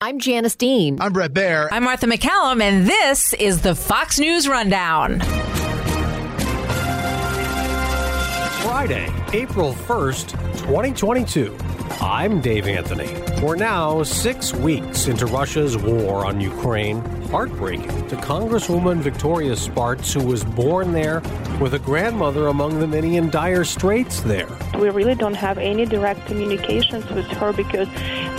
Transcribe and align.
I'm 0.00 0.20
Janice 0.20 0.54
Dean. 0.54 1.00
I'm 1.00 1.12
Bret 1.12 1.32
Baier. 1.32 1.66
I'm 1.72 1.82
Martha 1.82 2.06
MacCallum, 2.06 2.62
and 2.62 2.86
this 2.86 3.34
is 3.34 3.62
the 3.62 3.74
Fox 3.74 4.20
News 4.20 4.46
Rundown. 4.46 5.18
Friday, 8.62 9.12
April 9.32 9.72
1st, 9.72 10.30
2022. 10.58 11.58
I'm 12.00 12.40
Dave 12.40 12.68
Anthony. 12.68 13.12
We're 13.42 13.56
now 13.56 14.04
six 14.04 14.54
weeks 14.54 15.08
into 15.08 15.26
Russia's 15.26 15.76
war 15.76 16.24
on 16.24 16.40
Ukraine. 16.40 17.00
Heartbreaking 17.28 18.08
to 18.08 18.16
Congresswoman 18.16 18.98
Victoria 18.98 19.56
Spartz, 19.56 20.12
who 20.12 20.24
was 20.24 20.44
born 20.44 20.92
there 20.92 21.20
with 21.60 21.74
a 21.74 21.78
grandmother 21.80 22.46
among 22.46 22.78
the 22.78 22.86
many 22.86 23.16
in 23.16 23.30
dire 23.30 23.64
straits 23.64 24.20
there. 24.20 24.48
We 24.78 24.90
really 24.90 25.16
don't 25.16 25.34
have 25.34 25.58
any 25.58 25.86
direct 25.86 26.24
communications 26.26 27.04
with 27.10 27.26
her 27.26 27.52
because 27.52 27.88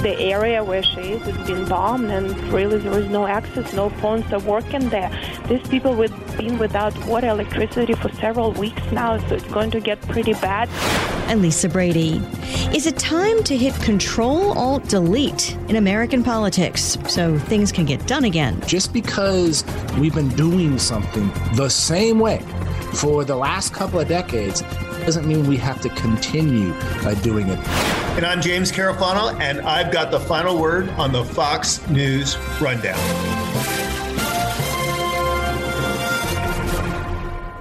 the 0.03 0.17
area 0.17 0.63
where 0.63 0.81
she 0.81 1.11
is 1.11 1.21
has 1.23 1.45
been 1.45 1.67
bombed 1.67 2.09
and 2.11 2.35
really 2.53 2.77
there 2.77 2.97
is 2.97 3.09
no 3.09 3.27
access, 3.27 3.73
no 3.73 3.89
phones 3.89 4.31
are 4.31 4.39
working 4.39 4.87
there. 4.87 5.11
These 5.49 5.67
people 5.67 5.93
have 6.01 6.37
been 6.37 6.57
without 6.57 6.97
water, 7.05 7.27
electricity 7.27 7.93
for 7.93 8.09
several 8.13 8.53
weeks 8.53 8.81
now, 8.93 9.17
so 9.27 9.35
it's 9.35 9.51
going 9.51 9.71
to 9.71 9.81
get 9.81 10.01
pretty 10.03 10.33
bad. 10.33 10.69
And 11.29 11.43
Lisa 11.43 11.69
Brady. 11.69 12.21
Is 12.73 12.87
it 12.87 12.97
time 12.97 13.43
to 13.43 13.55
hit 13.55 13.75
Control 13.75 14.57
Alt 14.57 14.83
Delete 14.85 15.55
in 15.69 15.75
American 15.75 16.23
politics 16.23 16.97
so 17.07 17.37
things 17.37 17.71
can 17.71 17.85
get 17.85 18.05
done 18.07 18.25
again? 18.25 18.59
Just 18.65 18.91
because 18.93 19.63
we've 19.99 20.15
been 20.15 20.29
doing 20.29 20.79
something 20.79 21.31
the 21.53 21.69
same 21.69 22.19
way 22.19 22.39
for 22.93 23.23
the 23.23 23.35
last 23.35 23.73
couple 23.73 23.99
of 23.99 24.07
decades 24.07 24.63
doesn't 25.05 25.27
mean 25.27 25.47
we 25.47 25.57
have 25.57 25.79
to 25.81 25.89
continue 25.89 26.73
uh, 26.73 27.13
doing 27.21 27.47
it. 27.47 27.59
And 28.17 28.25
I'm 28.25 28.41
James 28.41 28.71
Carafano, 28.71 29.39
and 29.39 29.61
I've 29.61 29.91
got 29.91 30.11
the 30.11 30.19
final 30.19 30.59
word 30.59 30.89
on 30.91 31.11
the 31.11 31.23
Fox 31.23 31.87
News 31.89 32.37
Rundown. 32.59 32.97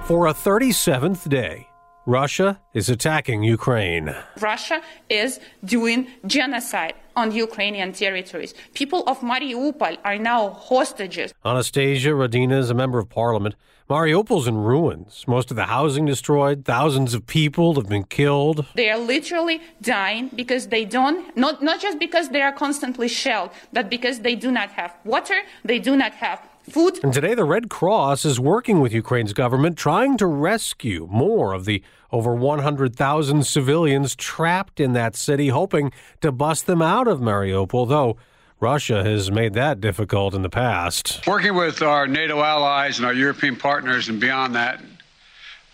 For 0.05 0.25
a 0.25 0.33
37th 0.33 1.29
day, 1.29 1.68
Russia 2.09 2.59
is 2.73 2.89
attacking 2.89 3.43
Ukraine. 3.43 4.15
Russia 4.39 4.81
is 5.09 5.39
doing 5.63 6.07
genocide 6.25 6.95
on 7.15 7.31
Ukrainian 7.31 7.91
territories. 7.93 8.55
People 8.73 9.03
of 9.05 9.19
Mariupol 9.19 9.95
are 10.03 10.17
now 10.17 10.49
hostages. 10.49 11.35
Anastasia 11.45 12.09
Radina 12.09 12.57
is 12.57 12.71
a 12.71 12.73
member 12.73 12.97
of 12.97 13.09
parliament. 13.09 13.53
Mariupol's 13.87 14.47
in 14.47 14.57
ruins. 14.57 15.23
Most 15.27 15.51
of 15.51 15.55
the 15.55 15.65
housing 15.65 16.05
destroyed. 16.05 16.65
Thousands 16.65 17.13
of 17.13 17.27
people 17.27 17.75
have 17.75 17.89
been 17.95 18.05
killed. 18.05 18.65
They 18.73 18.89
are 18.89 18.97
literally 18.97 19.61
dying 19.81 20.31
because 20.35 20.67
they 20.67 20.85
don't, 20.85 21.35
not, 21.37 21.61
not 21.61 21.79
just 21.79 21.99
because 21.99 22.29
they 22.29 22.41
are 22.41 22.51
constantly 22.51 23.07
shelled, 23.07 23.51
but 23.71 23.87
because 23.87 24.21
they 24.21 24.35
do 24.35 24.51
not 24.51 24.69
have 24.71 24.95
water, 25.05 25.39
they 25.63 25.77
do 25.77 25.95
not 25.95 26.13
have 26.13 26.39
food. 26.71 26.99
And 27.03 27.13
today, 27.13 27.33
the 27.33 27.43
Red 27.43 27.69
Cross 27.69 28.25
is 28.25 28.39
working 28.39 28.79
with 28.79 28.93
Ukraine's 28.93 29.33
government 29.33 29.77
trying 29.77 30.17
to 30.17 30.27
rescue 30.27 31.07
more 31.11 31.53
of 31.53 31.65
the 31.65 31.83
over 32.11 32.33
100,000 32.33 33.45
civilians 33.45 34.15
trapped 34.15 34.79
in 34.79 34.93
that 34.93 35.15
city, 35.15 35.49
hoping 35.49 35.91
to 36.21 36.31
bust 36.31 36.65
them 36.65 36.81
out 36.81 37.07
of 37.07 37.19
Mariupol, 37.19 37.87
though 37.87 38.17
Russia 38.59 39.03
has 39.03 39.31
made 39.31 39.53
that 39.53 39.79
difficult 39.79 40.33
in 40.33 40.41
the 40.41 40.49
past. 40.49 41.25
Working 41.27 41.55
with 41.55 41.81
our 41.81 42.07
NATO 42.07 42.41
allies 42.41 42.97
and 42.97 43.05
our 43.05 43.13
European 43.13 43.55
partners 43.55 44.09
and 44.09 44.19
beyond 44.19 44.55
that, 44.55 44.81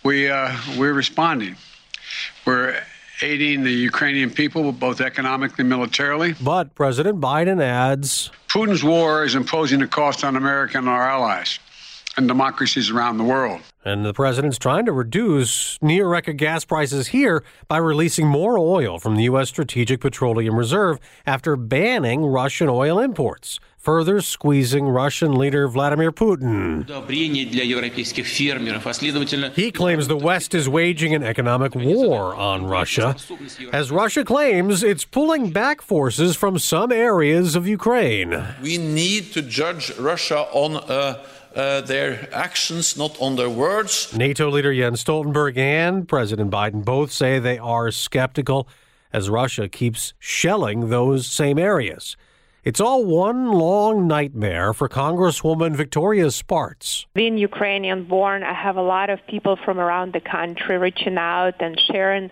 we, 0.04 0.28
uh, 0.28 0.56
we're 0.78 0.92
responding. 0.92 1.56
We're 2.44 2.80
aiding 3.22 3.62
the 3.62 3.72
Ukrainian 3.72 4.30
people, 4.30 4.70
both 4.72 5.00
economically 5.00 5.62
and 5.62 5.68
militarily. 5.68 6.34
But 6.40 6.74
President 6.74 7.20
Biden 7.20 7.62
adds 7.62 8.30
Putin's 8.48 8.84
war 8.84 9.24
is 9.24 9.34
imposing 9.34 9.82
a 9.82 9.88
cost 9.88 10.24
on 10.24 10.36
America 10.36 10.78
and 10.78 10.88
our 10.88 11.08
allies 11.08 11.58
and 12.16 12.26
democracies 12.28 12.90
around 12.90 13.18
the 13.18 13.24
world. 13.24 13.60
And 13.84 14.04
the 14.04 14.12
president's 14.12 14.58
trying 14.58 14.86
to 14.86 14.92
reduce 14.92 15.78
near 15.80 16.08
record 16.08 16.38
gas 16.38 16.64
prices 16.64 17.08
here 17.08 17.44
by 17.68 17.76
releasing 17.76 18.26
more 18.26 18.58
oil 18.58 18.98
from 18.98 19.14
the 19.16 19.24
U.S. 19.24 19.48
Strategic 19.48 20.00
Petroleum 20.00 20.56
Reserve 20.56 20.98
after 21.24 21.54
banning 21.54 22.24
Russian 22.24 22.68
oil 22.68 22.98
imports, 22.98 23.60
further 23.76 24.20
squeezing 24.20 24.88
Russian 24.88 25.36
leader 25.36 25.68
Vladimir 25.68 26.10
Putin. 26.10 26.84
He 29.54 29.70
claims 29.70 30.08
the 30.08 30.16
West 30.16 30.54
is 30.54 30.68
waging 30.68 31.14
an 31.14 31.22
economic 31.22 31.76
war 31.76 32.34
on 32.34 32.66
Russia, 32.66 33.14
as 33.72 33.92
Russia 33.92 34.24
claims 34.24 34.82
it's 34.82 35.04
pulling 35.04 35.52
back 35.52 35.80
forces 35.80 36.34
from 36.34 36.58
some 36.58 36.90
areas 36.90 37.54
of 37.54 37.68
Ukraine. 37.68 38.44
We 38.60 38.78
need 38.78 39.32
to 39.34 39.42
judge 39.42 39.96
Russia 39.96 40.48
on. 40.52 40.76
Uh, 40.76 41.22
uh, 41.56 41.80
their 41.80 42.28
actions, 42.32 42.96
not 42.96 43.16
on 43.20 43.36
their 43.36 43.50
words. 43.50 44.14
NATO 44.14 44.50
leader 44.50 44.74
Jens 44.74 45.02
Stoltenberg 45.02 45.56
and 45.56 46.06
President 46.06 46.50
Biden 46.50 46.84
both 46.84 47.10
say 47.10 47.38
they 47.38 47.58
are 47.58 47.90
skeptical 47.90 48.68
as 49.12 49.30
Russia 49.30 49.68
keeps 49.68 50.12
shelling 50.18 50.90
those 50.90 51.26
same 51.26 51.58
areas. 51.58 52.16
It's 52.62 52.80
all 52.80 53.04
one 53.04 53.52
long 53.52 54.08
nightmare 54.08 54.72
for 54.72 54.88
Congresswoman 54.88 55.76
Victoria 55.76 56.30
Spartz. 56.32 57.06
Being 57.14 57.38
Ukrainian 57.38 58.04
born, 58.04 58.42
I 58.42 58.52
have 58.52 58.76
a 58.76 58.82
lot 58.82 59.08
of 59.08 59.20
people 59.28 59.56
from 59.64 59.78
around 59.78 60.12
the 60.12 60.20
country 60.20 60.76
reaching 60.76 61.16
out 61.16 61.54
and 61.60 61.80
sharing 61.80 62.30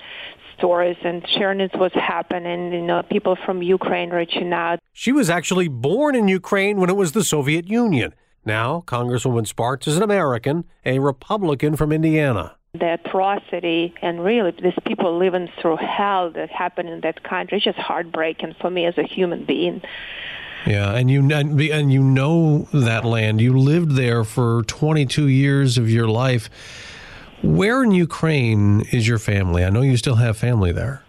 stories 0.58 0.96
and 1.04 1.26
sharing 1.28 1.60
what's 1.74 1.94
happening. 1.94 2.72
You 2.72 2.82
know, 2.82 3.02
people 3.04 3.36
from 3.46 3.62
Ukraine 3.62 4.10
reaching 4.10 4.52
out. 4.52 4.80
She 4.92 5.12
was 5.12 5.30
actually 5.30 5.68
born 5.68 6.16
in 6.16 6.26
Ukraine 6.26 6.78
when 6.80 6.90
it 6.90 6.96
was 6.96 7.12
the 7.12 7.24
Soviet 7.24 7.68
Union. 7.68 8.12
Now, 8.44 8.84
Congresswoman 8.86 9.46
Spartz 9.46 9.86
is 9.86 9.96
an 9.96 10.02
American, 10.02 10.64
a 10.84 10.98
Republican 10.98 11.76
from 11.76 11.92
Indiana. 11.92 12.56
The 12.74 12.94
atrocity 12.94 13.94
and 14.02 14.22
really 14.22 14.50
these 14.50 14.74
people 14.84 15.16
living 15.16 15.48
through 15.60 15.76
hell 15.76 16.30
that 16.32 16.50
happened 16.50 16.88
in 16.88 17.00
that 17.02 17.22
country 17.22 17.58
is 17.58 17.64
just 17.64 17.78
heartbreaking 17.78 18.56
for 18.60 18.68
me 18.68 18.84
as 18.84 18.98
a 18.98 19.04
human 19.04 19.44
being. 19.44 19.80
Yeah, 20.66 20.94
and 20.94 21.10
you 21.10 21.30
and 21.30 21.92
you 21.92 22.02
know 22.02 22.66
that 22.72 23.04
land. 23.04 23.40
You 23.40 23.56
lived 23.56 23.92
there 23.92 24.24
for 24.24 24.62
22 24.64 25.28
years 25.28 25.78
of 25.78 25.90
your 25.90 26.08
life. 26.08 26.48
Where 27.42 27.84
in 27.84 27.90
Ukraine 27.90 28.80
is 28.90 29.06
your 29.06 29.18
family? 29.18 29.64
I 29.64 29.70
know 29.70 29.82
you 29.82 29.96
still 29.98 30.14
have 30.16 30.36
family 30.36 30.72
there. 30.72 31.02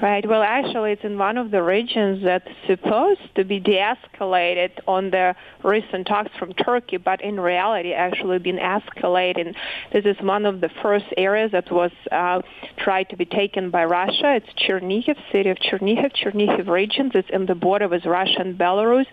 Right. 0.00 0.24
Well, 0.28 0.44
actually, 0.44 0.92
it's 0.92 1.02
in 1.02 1.18
one 1.18 1.36
of 1.38 1.50
the 1.50 1.60
regions 1.60 2.22
that's 2.22 2.46
supposed 2.68 3.34
to 3.34 3.42
be 3.42 3.58
de-escalated 3.58 4.70
on 4.86 5.10
the 5.10 5.34
recent 5.64 6.06
talks 6.06 6.30
from 6.38 6.52
Turkey, 6.52 6.98
but 6.98 7.20
in 7.20 7.40
reality, 7.40 7.92
actually 7.92 8.38
been 8.38 8.58
escalating. 8.58 9.56
This 9.92 10.04
is 10.04 10.16
one 10.20 10.46
of 10.46 10.60
the 10.60 10.70
first 10.82 11.06
areas 11.16 11.50
that 11.50 11.72
was 11.72 11.90
uh, 12.12 12.42
tried 12.76 13.08
to 13.08 13.16
be 13.16 13.24
taken 13.24 13.70
by 13.70 13.86
Russia. 13.86 14.36
It's 14.36 14.46
Chernihiv, 14.56 15.16
city 15.32 15.50
of 15.50 15.56
Chernihiv, 15.56 16.12
Chernihiv 16.14 16.68
region. 16.68 17.10
It's 17.12 17.28
in 17.32 17.46
the 17.46 17.56
border 17.56 17.88
with 17.88 18.06
Russia 18.06 18.38
and 18.38 18.56
Belarus, 18.56 19.06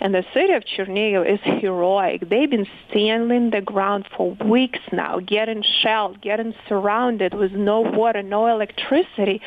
and 0.00 0.14
the 0.14 0.24
city 0.32 0.54
of 0.54 0.62
Chernihiv 0.64 1.34
is 1.34 1.40
heroic. 1.60 2.30
They've 2.30 2.48
been 2.48 2.66
standing 2.88 3.50
the 3.50 3.60
ground 3.60 4.06
for 4.16 4.34
weeks 4.42 4.80
now, 4.90 5.20
getting 5.20 5.62
shelled, 5.82 6.22
getting 6.22 6.54
surrounded 6.66 7.34
with 7.34 7.52
no 7.52 7.82
water, 7.82 8.22
no 8.22 8.46
electricity, 8.46 9.42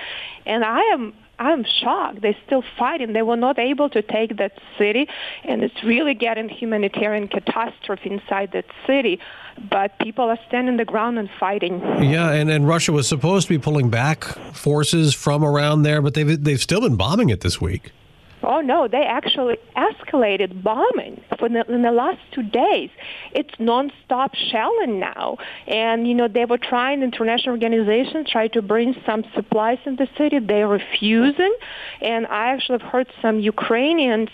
and 0.46 0.64
I 0.64 0.83
am 0.92 1.14
I'm 1.40 1.66
shocked. 1.66 2.22
They're 2.22 2.38
still 2.46 2.64
fighting. 2.78 3.14
They 3.14 3.22
were 3.22 3.36
not 3.36 3.58
able 3.58 3.90
to 3.90 4.02
take 4.02 4.38
that 4.38 4.60
city, 4.78 5.10
and 5.44 5.64
it's 5.64 5.84
really 5.84 6.14
getting 6.14 6.48
humanitarian 6.48 7.28
catastrophe 7.28 8.12
inside 8.12 8.52
that 8.54 8.66
city. 8.86 9.20
But 9.70 9.98
people 10.00 10.26
are 10.26 10.40
standing 10.48 10.78
the 10.78 10.86
ground 10.86 11.20
and 11.20 11.30
fighting. 11.40 11.80
Yeah, 12.02 12.32
and, 12.32 12.50
and 12.50 12.68
Russia 12.68 12.92
was 12.92 13.08
supposed 13.08 13.48
to 13.48 13.54
be 13.54 13.60
pulling 13.60 13.90
back 13.90 14.24
forces 14.54 15.14
from 15.14 15.44
around 15.44 15.84
there, 15.84 16.02
but 16.02 16.14
they've 16.14 16.42
they've 16.44 16.62
still 16.62 16.82
been 16.82 16.96
bombing 16.96 17.30
it 17.30 17.42
this 17.42 17.60
week. 17.60 17.92
Oh 18.44 18.62
no, 18.62 18.88
they 18.88 19.04
actually 19.04 19.58
escalated 19.76 20.64
bombing 20.64 21.22
for 21.40 21.50
the, 21.50 21.66
in 21.72 21.82
the 21.82 21.92
last 21.92 22.20
two 22.34 22.44
days. 22.44 22.90
It's 23.32 23.56
nonstop 23.56 24.36
shelling 24.36 25.00
now, 25.00 25.38
and 25.68 26.08
you 26.08 26.14
know 26.14 26.28
they 26.28 26.46
were 26.46 26.58
trying. 26.58 27.02
International 27.04 27.54
organizations 27.54 28.30
try 28.30 28.48
to 28.50 28.62
bring 28.62 28.96
some 29.06 29.24
supplies 29.34 29.80
in 29.86 29.96
the 29.96 30.08
city. 30.18 30.40
They're 30.40 30.68
refusing, 30.68 31.56
and 32.02 32.28
I 32.28 32.50
actually 32.50 32.80
have 32.80 32.90
heard 32.90 33.08
some 33.22 33.40
Ukrainians 33.40 34.30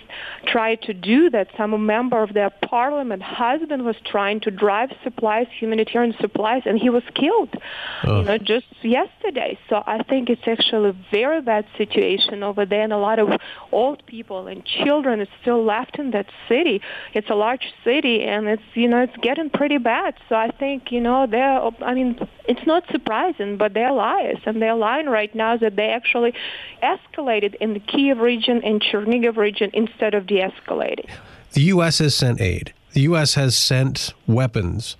try 0.45 0.75
to 0.75 0.93
do 0.93 1.29
that. 1.29 1.49
Some 1.57 1.85
member 1.85 2.21
of 2.21 2.33
their 2.33 2.49
parliament 2.49 3.21
husband 3.21 3.85
was 3.85 3.95
trying 4.05 4.39
to 4.41 4.51
drive 4.51 4.89
supplies, 5.03 5.47
humanitarian 5.59 6.15
supplies, 6.19 6.63
and 6.65 6.79
he 6.79 6.89
was 6.89 7.03
killed. 7.13 7.55
Oh. 8.03 8.19
You 8.19 8.25
know, 8.25 8.37
just 8.37 8.65
yesterday. 8.81 9.57
So 9.69 9.83
I 9.85 10.03
think 10.03 10.29
it's 10.29 10.47
actually 10.47 10.89
a 10.89 10.95
very 11.11 11.41
bad 11.41 11.65
situation 11.77 12.43
over 12.43 12.65
there, 12.65 12.81
and 12.81 12.93
a 12.93 12.97
lot 12.97 13.19
of 13.19 13.29
old 13.71 13.98
people 14.05 14.47
and 14.47 14.65
children 14.65 15.21
is 15.21 15.27
still 15.41 15.63
left 15.63 15.99
in 15.99 16.11
that 16.11 16.27
city. 16.47 16.81
It's 17.13 17.29
a 17.29 17.35
large 17.35 17.73
city, 17.83 18.23
and 18.23 18.47
it's 18.47 18.63
you 18.73 18.87
know, 18.87 19.01
it's 19.01 19.15
getting 19.17 19.49
pretty 19.49 19.77
bad. 19.77 20.15
So 20.27 20.35
I 20.35 20.51
think, 20.51 20.91
you 20.91 21.01
know, 21.01 21.27
they're, 21.27 21.61
I 21.83 21.93
mean, 21.93 22.19
it's 22.47 22.65
not 22.65 22.83
surprising, 22.91 23.57
but 23.57 23.73
they're 23.73 23.91
liars. 23.91 24.39
And 24.45 24.61
they're 24.61 24.75
lying 24.75 25.07
right 25.07 25.33
now 25.33 25.57
that 25.57 25.75
they 25.75 25.89
actually 25.89 26.33
escalated 26.81 27.55
in 27.55 27.73
the 27.73 27.79
Kiev 27.79 28.19
region 28.19 28.61
and 28.63 28.81
Chernigiv 28.81 29.37
region 29.37 29.71
instead 29.73 30.13
of 30.13 30.27
de-escalating. 30.27 31.09
The 31.53 31.61
U.S. 31.61 31.99
has 31.99 32.15
sent 32.15 32.41
aid. 32.41 32.73
The 32.93 33.01
U.S. 33.01 33.35
has 33.35 33.55
sent 33.55 34.13
weapons. 34.27 34.95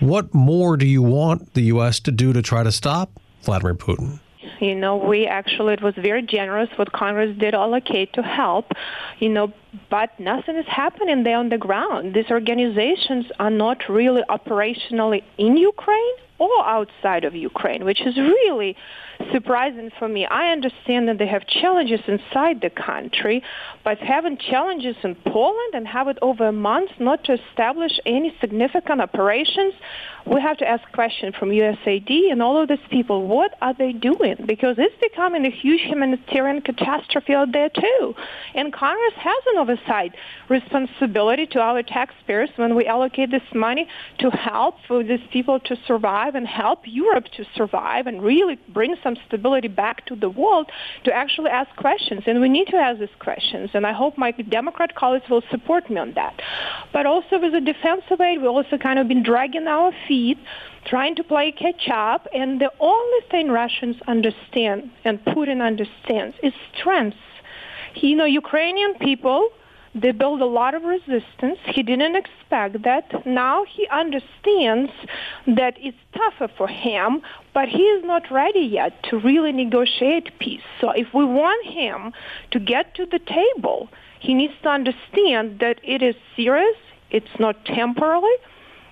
What 0.00 0.32
more 0.34 0.76
do 0.76 0.86
you 0.86 1.02
want 1.02 1.54
the 1.54 1.62
U.S. 1.62 2.00
to 2.00 2.10
do 2.10 2.32
to 2.32 2.42
try 2.42 2.62
to 2.62 2.72
stop 2.72 3.10
Vladimir 3.42 3.74
Putin? 3.74 4.20
You 4.58 4.74
know, 4.74 4.96
we 4.96 5.26
actually, 5.26 5.74
it 5.74 5.82
was 5.82 5.94
very 5.96 6.22
generous 6.22 6.68
what 6.76 6.92
Congress 6.92 7.36
did 7.38 7.54
allocate 7.54 8.12
to 8.14 8.22
help, 8.22 8.72
you 9.18 9.28
know, 9.28 9.52
but 9.88 10.18
nothing 10.18 10.56
is 10.56 10.66
happening 10.66 11.22
there 11.22 11.36
on 11.36 11.48
the 11.48 11.58
ground. 11.58 12.14
These 12.14 12.30
organizations 12.30 13.26
are 13.38 13.50
not 13.50 13.88
really 13.88 14.22
operationally 14.28 15.22
in 15.38 15.56
Ukraine 15.56 16.16
or 16.38 16.64
outside 16.64 17.24
of 17.24 17.34
Ukraine, 17.34 17.84
which 17.84 18.00
is 18.00 18.16
really 18.16 18.76
surprising 19.32 19.90
for 19.98 20.08
me. 20.08 20.26
I 20.26 20.50
understand 20.52 21.08
that 21.08 21.18
they 21.18 21.26
have 21.26 21.46
challenges 21.46 22.00
inside 22.06 22.60
the 22.60 22.70
country, 22.70 23.42
but 23.84 23.98
having 23.98 24.38
challenges 24.38 24.96
in 25.02 25.14
Poland 25.14 25.74
and 25.74 25.86
have 25.86 26.08
it 26.08 26.18
over 26.22 26.46
a 26.46 26.52
month 26.52 26.90
not 26.98 27.24
to 27.24 27.34
establish 27.34 27.92
any 28.06 28.34
significant 28.40 29.00
operations, 29.00 29.74
we 30.26 30.40
have 30.40 30.58
to 30.58 30.68
ask 30.68 30.82
questions 30.92 31.34
from 31.36 31.50
USAID 31.50 32.30
and 32.30 32.42
all 32.42 32.60
of 32.60 32.68
these 32.68 32.78
people. 32.90 33.26
What 33.26 33.54
are 33.62 33.74
they 33.74 33.92
doing? 33.92 34.36
Because 34.46 34.76
it's 34.78 34.94
becoming 35.00 35.44
a 35.46 35.50
huge 35.50 35.80
humanitarian 35.80 36.60
catastrophe 36.60 37.34
out 37.34 37.52
there 37.52 37.70
too. 37.70 38.14
And 38.54 38.72
Congress 38.72 39.14
has 39.16 39.42
an 39.52 39.58
oversight 39.58 40.14
responsibility 40.48 41.46
to 41.46 41.60
our 41.60 41.82
taxpayers 41.82 42.50
when 42.56 42.74
we 42.74 42.86
allocate 42.86 43.30
this 43.30 43.42
money 43.54 43.88
to 44.18 44.30
help 44.30 44.76
for 44.86 45.02
these 45.02 45.20
people 45.32 45.58
to 45.60 45.76
survive 45.86 46.34
and 46.34 46.46
help 46.46 46.80
Europe 46.84 47.26
to 47.36 47.44
survive 47.54 48.06
and 48.06 48.22
really 48.22 48.58
bring 48.68 48.96
some 49.02 49.09
stability 49.26 49.68
back 49.68 50.06
to 50.06 50.16
the 50.16 50.28
world 50.28 50.70
to 51.04 51.12
actually 51.12 51.50
ask 51.50 51.74
questions. 51.76 52.22
And 52.26 52.40
we 52.40 52.48
need 52.48 52.68
to 52.68 52.76
ask 52.76 53.00
these 53.00 53.08
questions. 53.18 53.70
And 53.74 53.86
I 53.86 53.92
hope 53.92 54.16
my 54.18 54.32
Democrat 54.32 54.94
colleagues 54.94 55.28
will 55.28 55.42
support 55.50 55.88
me 55.90 55.98
on 55.98 56.14
that. 56.14 56.40
But 56.92 57.06
also 57.06 57.38
with 57.38 57.52
the 57.52 57.60
defensive 57.60 58.20
aid, 58.20 58.40
we've 58.40 58.50
also 58.50 58.76
kind 58.76 58.98
of 58.98 59.08
been 59.08 59.22
dragging 59.22 59.66
our 59.66 59.92
feet 60.06 60.38
trying 60.86 61.14
to 61.14 61.24
play 61.24 61.52
catch 61.52 61.88
up. 61.92 62.26
And 62.34 62.60
the 62.60 62.72
only 62.80 63.26
thing 63.30 63.50
Russians 63.50 63.96
understand 64.06 64.90
and 65.04 65.22
Putin 65.24 65.60
understands 65.62 66.36
is 66.42 66.52
strength. 66.74 67.16
You 67.94 68.16
know, 68.16 68.24
Ukrainian 68.24 68.94
people 68.94 69.50
they 69.94 70.12
build 70.12 70.40
a 70.40 70.46
lot 70.46 70.74
of 70.74 70.84
resistance. 70.84 71.58
He 71.74 71.82
didn't 71.82 72.14
expect 72.50 72.82
that. 72.84 73.26
Now 73.26 73.64
he 73.64 73.86
understands 73.88 74.92
that 75.46 75.74
it's 75.78 75.96
tougher 76.14 76.52
for 76.56 76.68
him, 76.68 77.22
but 77.54 77.68
he 77.68 77.82
is 77.82 78.04
not 78.04 78.30
ready 78.30 78.60
yet 78.60 79.02
to 79.04 79.18
really 79.18 79.52
negotiate 79.52 80.38
peace. 80.38 80.62
So 80.80 80.90
if 80.90 81.08
we 81.14 81.24
want 81.24 81.66
him 81.66 82.12
to 82.52 82.58
get 82.58 82.94
to 82.96 83.06
the 83.06 83.18
table, 83.18 83.88
he 84.20 84.34
needs 84.34 84.54
to 84.62 84.68
understand 84.68 85.60
that 85.60 85.80
it 85.82 86.02
is 86.02 86.14
serious, 86.36 86.76
it's 87.10 87.38
not 87.38 87.64
temporary, 87.64 88.36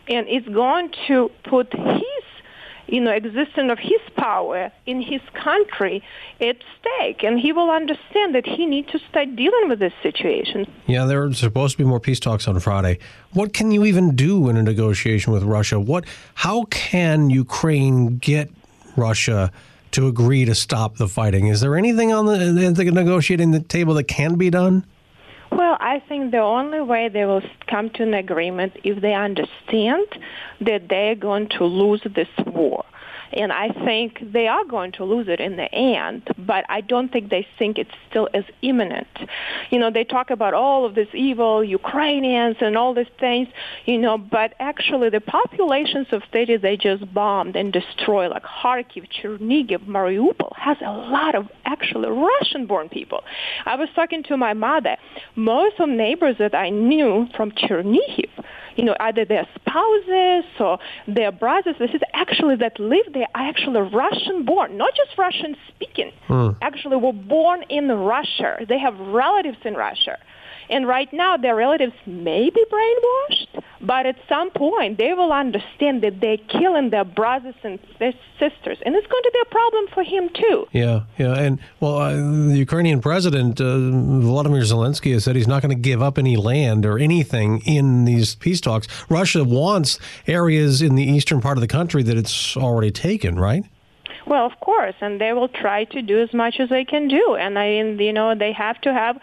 and 0.08 0.26
it's 0.28 0.49
going 0.49 0.90
to 1.06 1.31
put 1.44 1.72
his 1.72 2.18
you 2.88 3.00
know, 3.00 3.11
existence 3.11 3.70
of 3.70 3.79
his 3.79 4.00
power 4.17 4.73
in 4.87 5.02
his 5.02 5.20
country 5.35 6.02
at 6.40 6.56
stake. 6.81 7.23
And 7.23 7.38
he 7.38 7.52
will 7.52 7.70
understand 7.70 8.35
that 8.35 8.46
he 8.46 8.67
needs 8.67 8.90
to 8.93 8.99
start 9.11 9.37
dealing 9.37 9.69
with 9.69 9.79
this 9.79 9.93
situation. 10.02 10.67
Yeah, 10.87 11.05
there 11.05 11.23
are 11.23 11.32
supposed 11.35 11.76
to 11.76 11.79
be 11.79 11.85
more 11.85 12.00
peace 12.00 12.19
talks 12.19 12.49
on 12.49 12.58
Friday. 12.61 12.99
What 13.32 13.52
can 13.52 13.70
you 13.70 13.85
even 13.85 14.17
do 14.17 14.49
in 14.49 14.56
a 14.56 14.62
negotiation 14.62 15.32
with 15.32 15.43
Russia? 15.43 15.79
What, 15.79 16.06
how 16.35 16.64
can 16.64 17.31
Ukraine 17.31 18.19
get 18.19 18.50
Russia 18.96 19.52
to 19.93 20.06
agree 20.06 20.44
to 20.44 20.55
stop 20.55 20.96
the 20.96 21.08
fighting? 21.08 21.46
Is 21.49 21.61
there 21.61 21.76
anything 21.76 22.12
on 22.12 22.26
the, 22.26 22.73
the 22.73 22.84
negotiating 22.91 23.52
the 23.52 23.61
table 23.61 23.94
that 23.94 24.05
can 24.05 24.37
be 24.37 24.50
done? 24.50 24.84
I 25.80 26.00
think 26.08 26.32
the 26.32 26.38
only 26.38 26.80
way 26.80 27.08
they 27.08 27.25
will 27.25 27.42
come 27.69 27.90
to 27.90 28.02
an 28.02 28.14
agreement 28.14 28.75
if 28.82 29.00
they 29.00 29.14
understand 29.14 30.06
that 30.60 30.88
they're 30.88 31.14
going 31.14 31.48
to 31.50 31.64
lose 31.64 32.02
this 32.14 32.28
war. 32.46 32.84
And 33.32 33.52
I 33.52 33.69
think 33.84 34.32
they 34.32 34.48
are 34.48 34.64
going 34.64 34.92
to 34.92 35.04
lose 35.04 35.28
it 35.28 35.40
in 35.40 35.56
the 35.56 35.72
end, 35.75 36.28
but 36.38 36.64
I 36.69 36.80
don't 36.80 37.12
think 37.12 37.30
they 37.30 37.46
think 37.58 37.78
it's 37.78 37.90
still 38.08 38.28
as 38.32 38.44
imminent. 38.62 39.06
You 39.70 39.78
know, 39.78 39.90
they 39.90 40.04
talk 40.04 40.30
about 40.30 40.54
all 40.54 40.84
of 40.84 40.94
this 40.94 41.08
evil 41.12 41.62
Ukrainians 41.62 42.56
and 42.60 42.76
all 42.76 42.94
these 42.94 43.06
things, 43.20 43.48
you 43.84 43.98
know, 43.98 44.16
but 44.19 44.54
actually 44.58 45.10
the 45.10 45.20
populations 45.20 46.06
of 46.12 46.22
cities 46.32 46.60
they 46.62 46.76
just 46.76 47.12
bombed 47.12 47.56
and 47.56 47.72
destroyed, 47.72 48.30
like 48.30 48.44
Kharkiv, 48.44 49.08
Chernigiv, 49.10 49.86
Mariupol, 49.86 50.56
has 50.56 50.78
a 50.81 50.92
lot 50.92 51.34
of 51.34 51.48
actually 51.64 52.08
Russian-born 52.08 52.88
people. 52.88 53.22
I 53.66 53.76
was 53.76 53.88
talking 53.94 54.22
to 54.24 54.36
my 54.36 54.54
mother. 54.54 54.96
Most 55.36 55.78
of 55.81 55.88
neighbors 55.88 56.36
that 56.38 56.54
I 56.54 56.70
knew 56.70 57.26
from 57.36 57.50
Chernihiv, 57.52 58.31
you 58.78 58.84
know, 58.84 58.94
either 59.00 59.25
their 59.25 59.46
spouses 59.56 60.44
or 60.60 60.78
their 61.08 61.32
brothers, 61.32 61.75
this 61.80 61.90
is 61.90 62.00
actually 62.14 62.54
that 62.56 62.78
live 62.78 63.12
there 63.12 63.26
are 63.34 63.48
actually 63.48 63.80
Russian 63.80 64.44
born, 64.44 64.76
not 64.78 64.94
just 64.94 65.19
Russian 65.19 65.56
speaking, 65.69 66.12
hmm. 66.28 66.50
actually 66.62 66.96
were 66.96 67.12
born 67.12 67.64
in 67.69 67.88
Russia. 67.88 68.56
They 68.69 68.78
have 68.78 68.96
relatives 68.98 69.58
in 69.64 69.75
Russia. 69.75 70.16
And 70.70 70.87
right 70.87 71.11
now, 71.12 71.37
their 71.37 71.55
relatives 71.55 71.94
may 72.06 72.50
be 72.50 72.65
brainwashed, 72.70 73.62
but 73.81 74.06
at 74.06 74.17
some 74.29 74.50
point, 74.50 74.99
they 74.99 75.15
will 75.15 75.32
understand 75.32 76.03
that 76.03 76.20
they're 76.20 76.37
killing 76.37 76.91
their 76.91 77.05
brothers 77.05 77.55
and 77.62 77.79
sisters, 77.99 78.79
and 78.85 78.94
it's 78.94 79.06
going 79.06 79.23
to 79.23 79.31
be 79.32 79.41
a 79.43 79.50
problem 79.50 79.87
for 79.94 80.03
him 80.03 80.29
too. 80.35 80.69
Yeah, 80.73 81.03
yeah, 81.17 81.35
and 81.35 81.59
well, 81.81 81.99
uh, 81.99 82.12
the 82.12 82.56
Ukrainian 82.56 83.00
president 83.00 83.61
uh, 83.61 83.65
Volodymyr 83.65 84.62
Zelensky 84.62 85.12
has 85.12 85.25
said 85.25 85.37
he's 85.37 85.49
not 85.49 85.62
going 85.62 85.75
to 85.75 85.81
give 85.81 86.03
up 86.03 86.19
any 86.19 86.37
land 86.37 86.85
or 86.85 86.99
anything 86.99 87.61
in 87.65 88.05
these 88.05 88.35
peace 88.35 88.61
talks. 88.61 88.88
Russia 89.09 89.44
wants 89.44 89.99
areas 90.26 90.82
in 90.82 90.94
the 90.94 91.05
eastern 91.05 91.41
part 91.41 91.56
of 91.56 91.61
the 91.61 91.69
country 91.69 92.03
that 92.03 92.17
it's 92.17 92.56
already 92.56 92.91
taken, 92.91 93.38
right? 93.38 93.65
Well, 94.28 94.44
of 94.44 94.60
course, 94.60 94.94
and 95.00 95.19
they 95.19 95.32
will 95.32 95.48
try 95.48 95.84
to 95.84 96.02
do 96.02 96.20
as 96.20 96.34
much 96.34 96.60
as 96.60 96.69
they 96.69 96.84
can 96.84 97.08
do. 97.08 97.36
And 97.40 97.58
I, 97.58 97.82
mean, 97.82 97.98
you 97.98 98.12
know, 98.12 98.34
they 98.34 98.52
have 98.52 98.78
to 98.82 98.92
have 98.92 99.16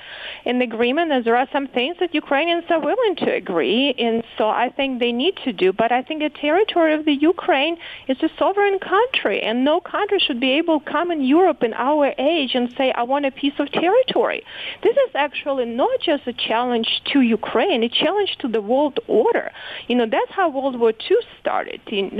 an 0.46 0.63
agreement. 0.63 1.12
As 1.12 1.25
there 1.25 1.36
are 1.36 1.48
some 1.54 1.68
things 1.68 1.98
that 2.00 2.16
Ukrainians 2.16 2.63
are 2.72 2.80
willing 2.80 3.16
to 3.18 3.31
agree, 3.31 3.94
and 4.00 4.24
so 4.36 4.50
I 4.50 4.72
think 4.75 5.00
they 5.00 5.12
need 5.12 5.36
to 5.44 5.54
do. 5.54 5.72
But 5.72 5.92
I 5.92 6.02
think 6.02 6.22
the 6.22 6.31
territory 6.31 6.96
of 6.96 7.06
the 7.06 7.13
Ukraine 7.13 7.78
is 8.07 8.18
a 8.24 8.30
sovereign 8.40 8.80
country, 8.80 9.44
and 9.44 9.63
no 9.63 9.80
country 9.80 10.18
should 10.18 10.40
be 10.40 10.54
able 10.54 10.80
to 10.80 10.92
come 10.92 11.12
in 11.12 11.22
Europe 11.22 11.62
in 11.62 11.75
our 11.75 12.12
age 12.18 12.56
and 12.56 12.74
say, 12.75 12.92
"I 12.92 13.04
want 13.04 13.28
a 13.28 13.31
piece 13.31 13.60
of 13.60 13.72
territory." 13.72 14.42
This 14.81 14.98
is 15.06 15.12
actually 15.13 15.66
not 15.66 16.00
just 16.00 16.25
a 16.25 16.34
challenge 16.34 16.90
to 17.12 17.22
Ukraine; 17.22 17.84
a 17.84 17.90
challenge 17.90 18.38
to 18.40 18.48
the 18.48 18.62
world 18.72 19.00
order. 19.08 19.51
You 19.88 19.98
know, 19.98 20.08
that's 20.08 20.32
how 20.32 20.50
World 20.50 20.80
War 20.80 20.94
II 21.08 21.18
started. 21.39 21.80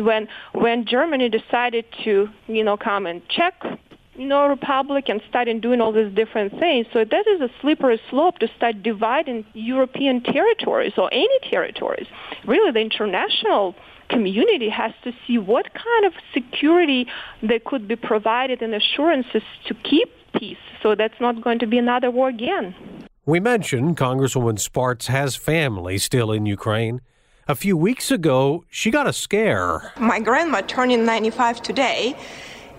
When 0.10 0.28
when 0.54 0.86
Germany 0.86 1.30
decided 1.30 1.86
to, 2.04 2.30
you 2.48 2.64
know 2.64 2.75
come 2.78 3.06
and 3.06 3.22
Czech 3.30 3.64
you 4.18 4.26
know, 4.26 4.48
republic 4.48 5.10
and 5.10 5.22
starting 5.28 5.60
doing 5.60 5.82
all 5.82 5.92
these 5.92 6.14
different 6.14 6.58
things. 6.60 6.88
So 6.94 7.04
that 7.04 7.28
is 7.28 7.42
a 7.42 7.50
slippery 7.62 8.00
slope 8.10 8.40
to 8.40 8.48
start 8.56 8.82
dividing 8.82 9.46
European 9.54 10.24
territories 10.24 10.94
or 10.98 11.10
any 11.12 11.40
territories. 11.50 12.08
Really, 12.46 12.72
the 12.72 12.80
international 12.80 13.76
community 14.10 14.70
has 14.70 14.94
to 15.04 15.12
see 15.26 15.38
what 15.38 15.74
kind 15.74 16.06
of 16.06 16.14
security 16.34 17.08
that 17.42 17.66
could 17.66 17.88
be 17.88 17.96
provided 17.96 18.62
and 18.62 18.74
assurances 18.74 19.42
to 19.68 19.74
keep 19.74 20.10
peace 20.34 20.58
so 20.82 20.96
that's 20.96 21.20
not 21.20 21.42
going 21.42 21.60
to 21.60 21.66
be 21.66 21.78
another 21.78 22.12
war 22.12 22.30
again. 22.30 22.76
We 23.26 23.40
mentioned 23.40 23.98
Congresswoman 23.98 24.60
Spartz 24.60 25.08
has 25.08 25.36
family 25.36 25.98
still 25.98 26.32
in 26.32 26.46
Ukraine. 26.46 27.02
A 27.48 27.56
few 27.56 27.76
weeks 27.76 28.12
ago, 28.12 28.64
she 28.70 28.92
got 28.92 29.08
a 29.08 29.14
scare. 29.14 29.92
My 30.00 30.20
grandma 30.20 30.62
turning 30.62 31.06
95 31.06 31.62
today 31.62 32.16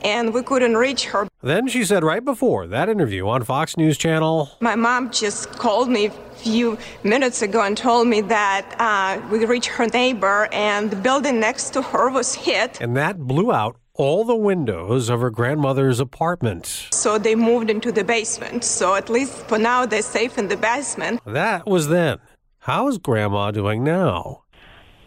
and 0.07 0.33
we 0.33 0.43
couldn't 0.43 0.77
reach 0.77 1.07
her. 1.07 1.27
Then 1.43 1.67
she 1.67 1.85
said 1.85 2.05
right 2.05 2.25
before 2.25 2.69
that 2.69 2.89
interview 2.89 3.27
on 3.29 3.43
Fox 3.43 3.77
News 3.77 3.99
Channel 3.99 4.51
My 4.61 4.77
mom 4.77 5.11
just 5.11 5.51
called 5.53 5.89
me 5.89 6.07
a 6.07 6.11
few 6.37 6.79
minutes 7.03 7.43
ago 7.43 7.61
and 7.63 7.77
told 7.77 8.07
me 8.07 8.21
that 8.21 8.65
uh, 8.79 9.29
we 9.31 9.45
reached 9.45 9.71
her 9.79 9.87
neighbor 9.87 10.49
and 10.53 10.91
the 10.91 10.97
building 10.97 11.41
next 11.41 11.71
to 11.71 11.83
her 11.83 12.09
was 12.09 12.35
hit. 12.35 12.81
And 12.81 12.97
that 12.97 13.19
blew 13.19 13.53
out 13.53 13.77
all 13.95 14.25
the 14.25 14.37
windows 14.37 15.09
of 15.09 15.21
her 15.21 15.31
grandmother's 15.31 15.99
apartment. 15.99 16.67
So 16.93 17.19
they 17.19 17.35
moved 17.35 17.69
into 17.71 17.91
the 17.91 18.05
basement. 18.05 18.63
So 18.63 18.95
at 18.95 19.09
least 19.09 19.33
for 19.49 19.59
now, 19.59 19.87
they're 19.87 20.03
safe 20.03 20.39
in 20.39 20.49
the 20.49 20.57
basement. 20.57 21.21
That 21.27 21.67
was 21.67 21.89
then. 21.89 22.19
How's 22.61 22.99
grandma 22.99 23.53
doing 23.53 23.83
now? 23.85 24.43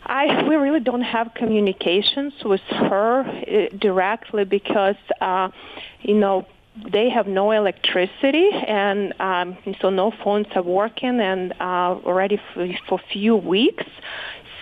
I 0.09 0.43
we 0.47 0.55
really 0.55 0.79
don't 0.79 1.03
have 1.03 1.33
communications 1.35 2.33
with 2.43 2.61
her 2.69 3.21
uh, 3.21 3.77
directly 3.77 4.43
because 4.43 4.95
uh, 5.21 5.49
you 6.01 6.15
know 6.15 6.47
they 6.91 7.09
have 7.09 7.27
no 7.27 7.51
electricity 7.51 8.49
and 8.51 9.13
um, 9.19 9.57
so 9.81 9.89
no 9.89 10.11
phones 10.23 10.47
are 10.55 10.63
working 10.63 11.19
and 11.19 11.53
uh, 11.59 11.99
already 12.05 12.41
for, 12.53 12.67
for 12.87 12.99
a 12.99 13.13
few 13.13 13.35
weeks. 13.35 13.85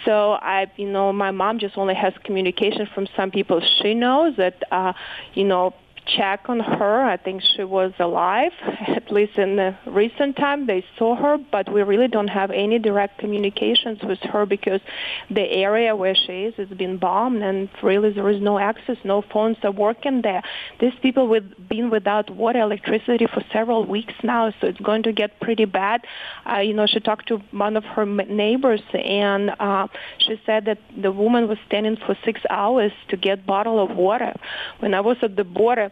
So 0.04 0.34
I, 0.34 0.72
you 0.78 0.90
know, 0.90 1.12
my 1.12 1.32
mom 1.32 1.60
just 1.60 1.78
only 1.78 1.96
has 1.96 2.14
communication 2.24 2.88
from 2.94 3.08
some 3.16 3.30
people 3.32 3.62
she 3.82 3.94
knows 3.94 4.36
that, 4.38 4.64
uh, 4.72 4.94
you 5.34 5.44
know, 5.44 5.74
check 6.16 6.50
on 6.50 6.60
her. 6.60 7.06
I 7.06 7.18
think 7.18 7.42
she 7.42 7.64
was 7.64 7.92
alive, 8.00 8.52
at 8.88 9.12
least 9.12 9.38
in 9.38 9.58
the 9.58 9.78
recent 9.86 10.36
time. 10.36 10.68
They 10.68 10.84
saw 10.98 11.16
her, 11.16 11.38
but 11.38 11.72
we 11.72 11.82
really 11.84 12.08
don't 12.08 12.28
have 12.28 12.52
any 12.52 12.80
direct 12.80 13.20
communications 13.20 14.00
with 14.04 14.20
her 14.20 14.46
because 14.46 14.82
the 15.30 15.42
area 15.42 15.96
where 15.96 16.16
she 16.16 16.44
is 16.44 16.56
has 16.56 16.70
been 16.70 16.98
bombed, 16.98 17.44
and 17.44 17.70
really 17.84 18.12
there 18.12 18.30
is 18.30 18.42
no 18.42 18.60
access, 18.60 18.98
no 19.04 19.22
phones 19.22 19.58
are 19.64 19.72
working 19.72 20.22
there. 20.22 20.42
These 20.80 20.94
people 21.02 21.34
have 21.34 21.70
been 21.70 21.90
without 21.90 22.30
water, 22.30 22.60
electricity 22.60 23.28
for 23.28 23.44
several 23.52 23.86
weeks 23.86 24.14
now, 24.24 24.52
so 24.60 24.68
it's 24.68 24.80
going 24.80 25.04
to 25.04 25.12
get 25.12 25.40
pretty 25.40 25.66
bad. 25.66 26.06
Uh, 26.50 26.60
you 26.60 26.74
know, 26.74 26.88
she 26.88 27.00
talked 27.00 27.28
to 27.28 27.38
one 27.52 27.76
of 27.76 27.84
her 27.84 28.06
neighbors, 28.06 28.82
and 28.94 29.52
uh, 29.60 29.88
she 30.20 30.40
said 30.46 30.66
that 30.66 30.80
the 31.02 31.12
woman 31.12 31.48
was 31.48 31.58
standing 31.66 31.98
for 31.98 32.18
six 32.24 32.42
hours 32.50 32.92
to 33.10 33.18
get 33.18 33.40
a 33.40 33.42
bottle 33.42 33.80
of 33.84 33.96
water. 33.96 34.34
When 34.80 34.94
I 34.94 35.02
was 35.02 35.18
at 35.22 35.36
the 35.36 35.44
border, 35.44 35.92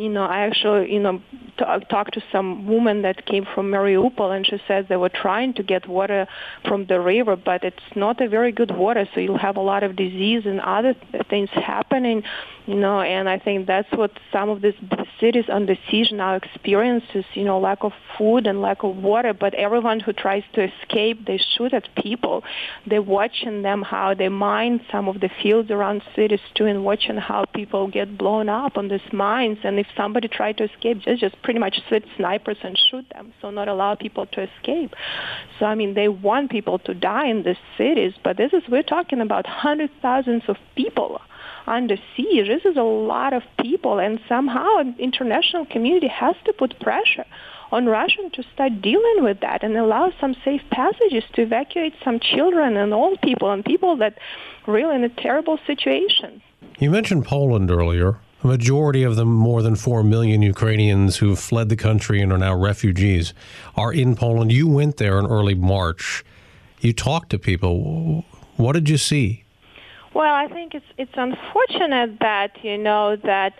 you 0.00 0.08
know, 0.08 0.24
I 0.24 0.40
actually, 0.46 0.92
you 0.92 1.00
know, 1.00 1.20
t- 1.58 1.64
talked 1.90 2.14
to 2.14 2.22
some 2.32 2.66
woman 2.66 3.02
that 3.02 3.26
came 3.26 3.46
from 3.54 3.70
Mariupol, 3.70 4.34
and 4.34 4.46
she 4.46 4.58
says 4.66 4.86
they 4.88 4.96
were 4.96 5.10
trying 5.10 5.54
to 5.54 5.62
get 5.62 5.86
water 5.86 6.26
from 6.66 6.86
the 6.86 7.00
river, 7.00 7.36
but 7.36 7.64
it's 7.64 7.90
not 7.94 8.20
a 8.20 8.28
very 8.28 8.52
good 8.52 8.74
water, 8.74 9.06
so 9.14 9.20
you'll 9.20 9.38
have 9.38 9.56
a 9.56 9.60
lot 9.60 9.82
of 9.82 9.96
disease 9.96 10.42
and 10.46 10.60
other 10.60 10.94
things 11.28 11.50
happening, 11.50 12.22
you 12.66 12.76
know. 12.76 13.00
And 13.00 13.28
I 13.28 13.38
think 13.38 13.66
that's 13.66 13.90
what 13.92 14.12
some 14.32 14.48
of 14.48 14.62
these 14.62 14.74
cities 15.20 15.44
under 15.48 15.76
siege 15.90 16.12
now 16.12 16.34
experiences, 16.34 17.24
you 17.34 17.44
know, 17.44 17.58
lack 17.60 17.84
of 17.84 17.92
food 18.16 18.46
and 18.46 18.62
lack 18.62 18.82
of 18.82 18.96
water. 18.96 19.34
But 19.34 19.54
everyone 19.54 20.00
who 20.00 20.12
tries 20.12 20.44
to 20.54 20.64
escape, 20.72 21.26
they 21.26 21.38
shoot 21.56 21.74
at 21.74 21.94
people. 21.94 22.42
They're 22.86 23.02
watching 23.02 23.62
them 23.62 23.82
how 23.82 24.14
they 24.14 24.28
mine 24.28 24.80
some 24.90 25.08
of 25.08 25.20
the 25.20 25.30
fields 25.42 25.70
around 25.70 26.02
cities 26.16 26.40
too, 26.54 26.64
and 26.66 26.84
watching 26.84 27.18
how 27.18 27.44
people 27.54 27.88
get 27.88 28.16
blown 28.16 28.48
up 28.48 28.78
on 28.78 28.88
these 28.88 29.12
mines 29.12 29.58
and 29.64 29.78
if 29.78 29.86
somebody 29.96 30.28
tried 30.28 30.58
to 30.58 30.64
escape, 30.64 31.00
just 31.00 31.20
just 31.20 31.42
pretty 31.42 31.60
much 31.60 31.80
sit 31.88 32.04
snipers 32.16 32.58
and 32.62 32.78
shoot 32.78 33.06
them, 33.12 33.32
so 33.40 33.50
not 33.50 33.68
allow 33.68 33.94
people 33.94 34.26
to 34.26 34.42
escape. 34.42 34.94
So 35.58 35.66
I 35.66 35.74
mean, 35.74 35.94
they 35.94 36.08
want 36.08 36.50
people 36.50 36.78
to 36.80 36.94
die 36.94 37.28
in 37.28 37.42
these 37.42 37.56
cities, 37.76 38.14
but 38.22 38.36
this 38.36 38.52
is 38.52 38.62
we're 38.68 38.82
talking 38.82 39.20
about 39.20 39.46
hundred 39.46 39.90
thousands 40.02 40.44
of 40.48 40.56
people 40.76 41.20
under 41.66 41.96
siege. 42.16 42.48
This 42.48 42.64
is 42.64 42.76
a 42.76 42.82
lot 42.82 43.32
of 43.32 43.42
people, 43.60 43.98
and 43.98 44.20
somehow 44.28 44.80
international 44.98 45.66
community 45.66 46.08
has 46.08 46.36
to 46.44 46.52
put 46.52 46.78
pressure 46.80 47.26
on 47.72 47.86
Russia 47.86 48.28
to 48.32 48.42
start 48.52 48.82
dealing 48.82 49.22
with 49.22 49.40
that 49.40 49.62
and 49.62 49.76
allow 49.76 50.12
some 50.20 50.34
safe 50.44 50.62
passages 50.70 51.24
to 51.34 51.42
evacuate 51.42 51.94
some 52.04 52.18
children 52.18 52.76
and 52.76 52.92
old 52.92 53.20
people 53.22 53.50
and 53.50 53.64
people 53.64 53.96
that 53.96 54.18
really 54.66 54.94
in 54.96 55.04
a 55.04 55.08
terrible 55.08 55.58
situation. 55.66 56.42
You 56.78 56.90
mentioned 56.90 57.24
Poland 57.26 57.70
earlier. 57.70 58.18
A 58.42 58.46
majority 58.46 59.02
of 59.02 59.16
the 59.16 59.26
more 59.26 59.60
than 59.60 59.76
4 59.76 60.02
million 60.02 60.40
Ukrainians 60.40 61.18
who 61.18 61.28
have 61.28 61.38
fled 61.38 61.68
the 61.68 61.76
country 61.76 62.22
and 62.22 62.32
are 62.32 62.38
now 62.38 62.54
refugees 62.54 63.34
are 63.76 63.92
in 63.92 64.16
Poland. 64.16 64.50
You 64.50 64.66
went 64.66 64.96
there 64.96 65.18
in 65.18 65.26
early 65.26 65.54
March. 65.54 66.24
You 66.80 66.94
talked 66.94 67.30
to 67.30 67.38
people. 67.38 68.24
What 68.56 68.72
did 68.72 68.88
you 68.88 68.96
see? 68.96 69.44
Well, 70.14 70.34
I 70.34 70.48
think 70.48 70.74
it's 70.74 70.86
it's 70.96 71.12
unfortunate 71.14 72.18
that 72.20 72.64
you 72.64 72.78
know 72.78 73.16
that 73.16 73.52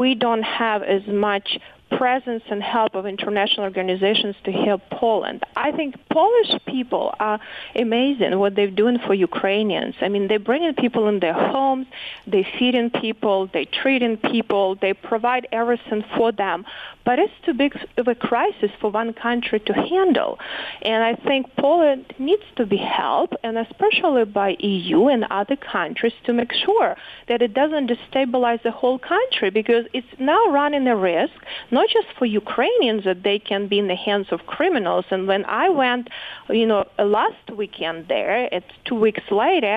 we 0.00 0.14
don't 0.14 0.42
have 0.42 0.82
as 0.82 1.06
much 1.06 1.58
presence 1.90 2.42
and 2.50 2.62
help 2.62 2.94
of 2.94 3.06
international 3.06 3.64
organizations 3.64 4.34
to 4.44 4.52
help 4.52 4.82
Poland. 4.90 5.42
I 5.56 5.72
think 5.72 5.94
Polish 6.08 6.52
people 6.66 7.14
are 7.18 7.40
amazing 7.74 8.38
what 8.38 8.54
they're 8.54 8.70
doing 8.70 8.98
for 9.06 9.14
Ukrainians. 9.14 9.94
I 10.00 10.08
mean, 10.08 10.28
they're 10.28 10.38
bringing 10.38 10.74
people 10.74 11.08
in 11.08 11.20
their 11.20 11.32
homes, 11.32 11.86
they're 12.26 12.46
feeding 12.58 12.90
people, 12.90 13.48
they're 13.52 13.72
treating 13.82 14.16
people, 14.16 14.74
they 14.74 14.92
provide 14.94 15.46
everything 15.52 16.04
for 16.16 16.32
them. 16.32 16.64
But 17.04 17.18
it's 17.20 17.32
too 17.44 17.54
big 17.54 17.72
of 17.96 18.08
a 18.08 18.14
crisis 18.14 18.70
for 18.80 18.90
one 18.90 19.12
country 19.12 19.60
to 19.60 19.72
handle. 19.72 20.38
And 20.82 21.04
I 21.04 21.14
think 21.14 21.54
Poland 21.56 22.12
needs 22.18 22.42
to 22.56 22.66
be 22.66 22.78
helped, 22.78 23.36
and 23.44 23.56
especially 23.56 24.24
by 24.24 24.56
EU 24.58 25.06
and 25.06 25.24
other 25.30 25.56
countries 25.56 26.14
to 26.24 26.32
make 26.32 26.52
sure 26.52 26.96
that 27.28 27.42
it 27.42 27.54
doesn't 27.54 27.90
destabilize 27.90 28.62
the 28.62 28.72
whole 28.72 28.98
country 28.98 29.50
because 29.50 29.86
it's 29.92 30.06
now 30.18 30.50
running 30.50 30.86
a 30.88 30.96
risk 30.96 31.34
not 31.78 31.88
just 31.90 32.08
for 32.18 32.26
Ukrainians 32.42 33.02
that 33.04 33.20
they 33.28 33.38
can 33.38 33.62
be 33.72 33.78
in 33.82 33.88
the 33.94 34.00
hands 34.08 34.28
of 34.34 34.38
criminals. 34.54 35.04
And 35.10 35.22
when 35.32 35.44
I 35.64 35.66
went, 35.82 36.04
you 36.48 36.66
know, 36.70 36.80
last 36.98 37.44
weekend 37.60 37.98
there, 38.08 38.48
it's 38.56 38.72
two 38.88 38.98
weeks 39.06 39.24
later, 39.30 39.74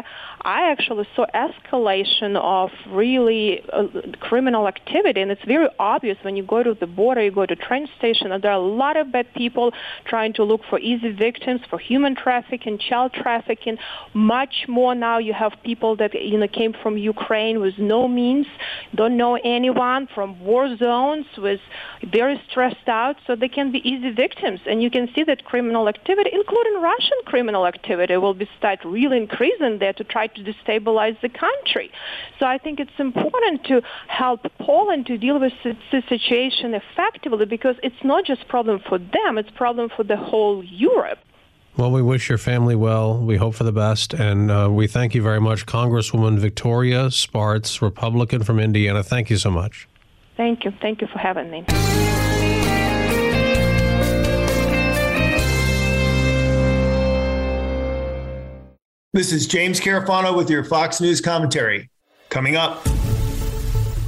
I 0.57 0.59
actually 0.71 1.07
saw 1.15 1.25
escalation 1.45 2.31
of 2.37 2.69
really 3.01 3.43
uh, 3.73 3.87
criminal 4.29 4.63
activity, 4.75 5.19
and 5.23 5.29
it's 5.33 5.47
very 5.55 5.69
obvious 5.93 6.17
when 6.25 6.35
you 6.37 6.43
go 6.55 6.63
to 6.63 6.73
the 6.83 6.87
border, 6.87 7.21
you 7.27 7.33
go 7.43 7.45
to 7.53 7.57
train 7.67 7.85
station, 7.97 8.31
and 8.31 8.41
there 8.43 8.53
are 8.57 8.63
a 8.67 8.71
lot 8.83 8.95
of 9.01 9.11
bad 9.15 9.27
people 9.41 9.67
trying 10.05 10.31
to 10.39 10.43
look 10.51 10.61
for 10.69 10.77
easy 10.91 11.11
victims 11.11 11.59
for 11.69 11.77
human 11.79 12.13
trafficking, 12.15 12.77
child 12.89 13.11
trafficking. 13.13 13.77
Much 14.13 14.55
more 14.69 14.93
now, 14.95 15.17
you 15.17 15.33
have 15.33 15.53
people 15.69 15.91
that 15.97 16.11
you 16.13 16.37
know 16.37 16.47
came 16.47 16.73
from 16.81 16.93
Ukraine 16.97 17.59
with 17.59 17.77
no 17.77 18.07
means, 18.07 18.47
don't 18.95 19.17
know 19.23 19.35
anyone, 19.57 20.07
from 20.15 20.29
war 20.49 20.65
zones 20.77 21.25
with 21.37 21.59
very 22.03 22.41
stressed 22.49 22.87
out, 22.87 23.17
so 23.25 23.35
they 23.35 23.47
can 23.47 23.71
be 23.71 23.87
easy 23.87 24.11
victims. 24.11 24.59
And 24.65 24.81
you 24.81 24.89
can 24.89 25.09
see 25.13 25.23
that 25.23 25.45
criminal 25.45 25.87
activity, 25.87 26.29
including 26.33 26.81
Russian 26.81 27.17
criminal 27.25 27.65
activity, 27.65 28.15
will 28.17 28.33
be 28.33 28.49
start 28.57 28.79
really 28.85 29.17
increasing 29.17 29.79
there 29.79 29.93
to 29.93 30.03
try 30.03 30.27
to 30.27 30.41
destabilize 30.41 31.19
the 31.21 31.29
country. 31.29 31.91
So 32.39 32.45
I 32.45 32.57
think 32.57 32.79
it's 32.79 32.99
important 32.99 33.65
to 33.65 33.81
help 34.07 34.41
Poland 34.59 35.07
to 35.07 35.17
deal 35.17 35.39
with 35.39 35.53
the 35.63 35.75
situation 36.09 36.73
effectively 36.73 37.45
because 37.45 37.75
it's 37.83 38.03
not 38.03 38.25
just 38.25 38.47
problem 38.47 38.79
for 38.87 38.97
them; 38.97 39.37
it's 39.37 39.51
problem 39.51 39.89
for 39.95 40.03
the 40.03 40.17
whole 40.17 40.63
Europe. 40.63 41.19
Well, 41.77 41.91
we 41.91 42.01
wish 42.01 42.27
your 42.27 42.37
family 42.37 42.75
well. 42.75 43.17
We 43.17 43.37
hope 43.37 43.55
for 43.55 43.63
the 43.63 43.71
best. 43.71 44.13
And 44.13 44.51
uh, 44.51 44.67
we 44.69 44.87
thank 44.87 45.15
you 45.15 45.21
very 45.21 45.39
much, 45.39 45.65
Congresswoman 45.65 46.37
Victoria 46.37 47.09
Spartz, 47.09 47.81
Republican 47.81 48.43
from 48.43 48.59
Indiana. 48.59 49.01
Thank 49.03 49.29
you 49.29 49.37
so 49.37 49.49
much. 49.49 49.88
Thank 50.39 50.63
you. 50.63 50.71
Thank 50.81 51.01
you 51.01 51.07
for 51.07 51.19
having 51.19 51.51
me. 51.51 51.65
This 59.11 59.33
is 59.33 59.47
James 59.47 59.81
Carafano 59.81 60.37
with 60.37 60.49
your 60.49 60.63
Fox 60.63 61.01
News 61.01 61.19
commentary. 61.19 61.89
Coming 62.29 62.55
up. 62.55 62.87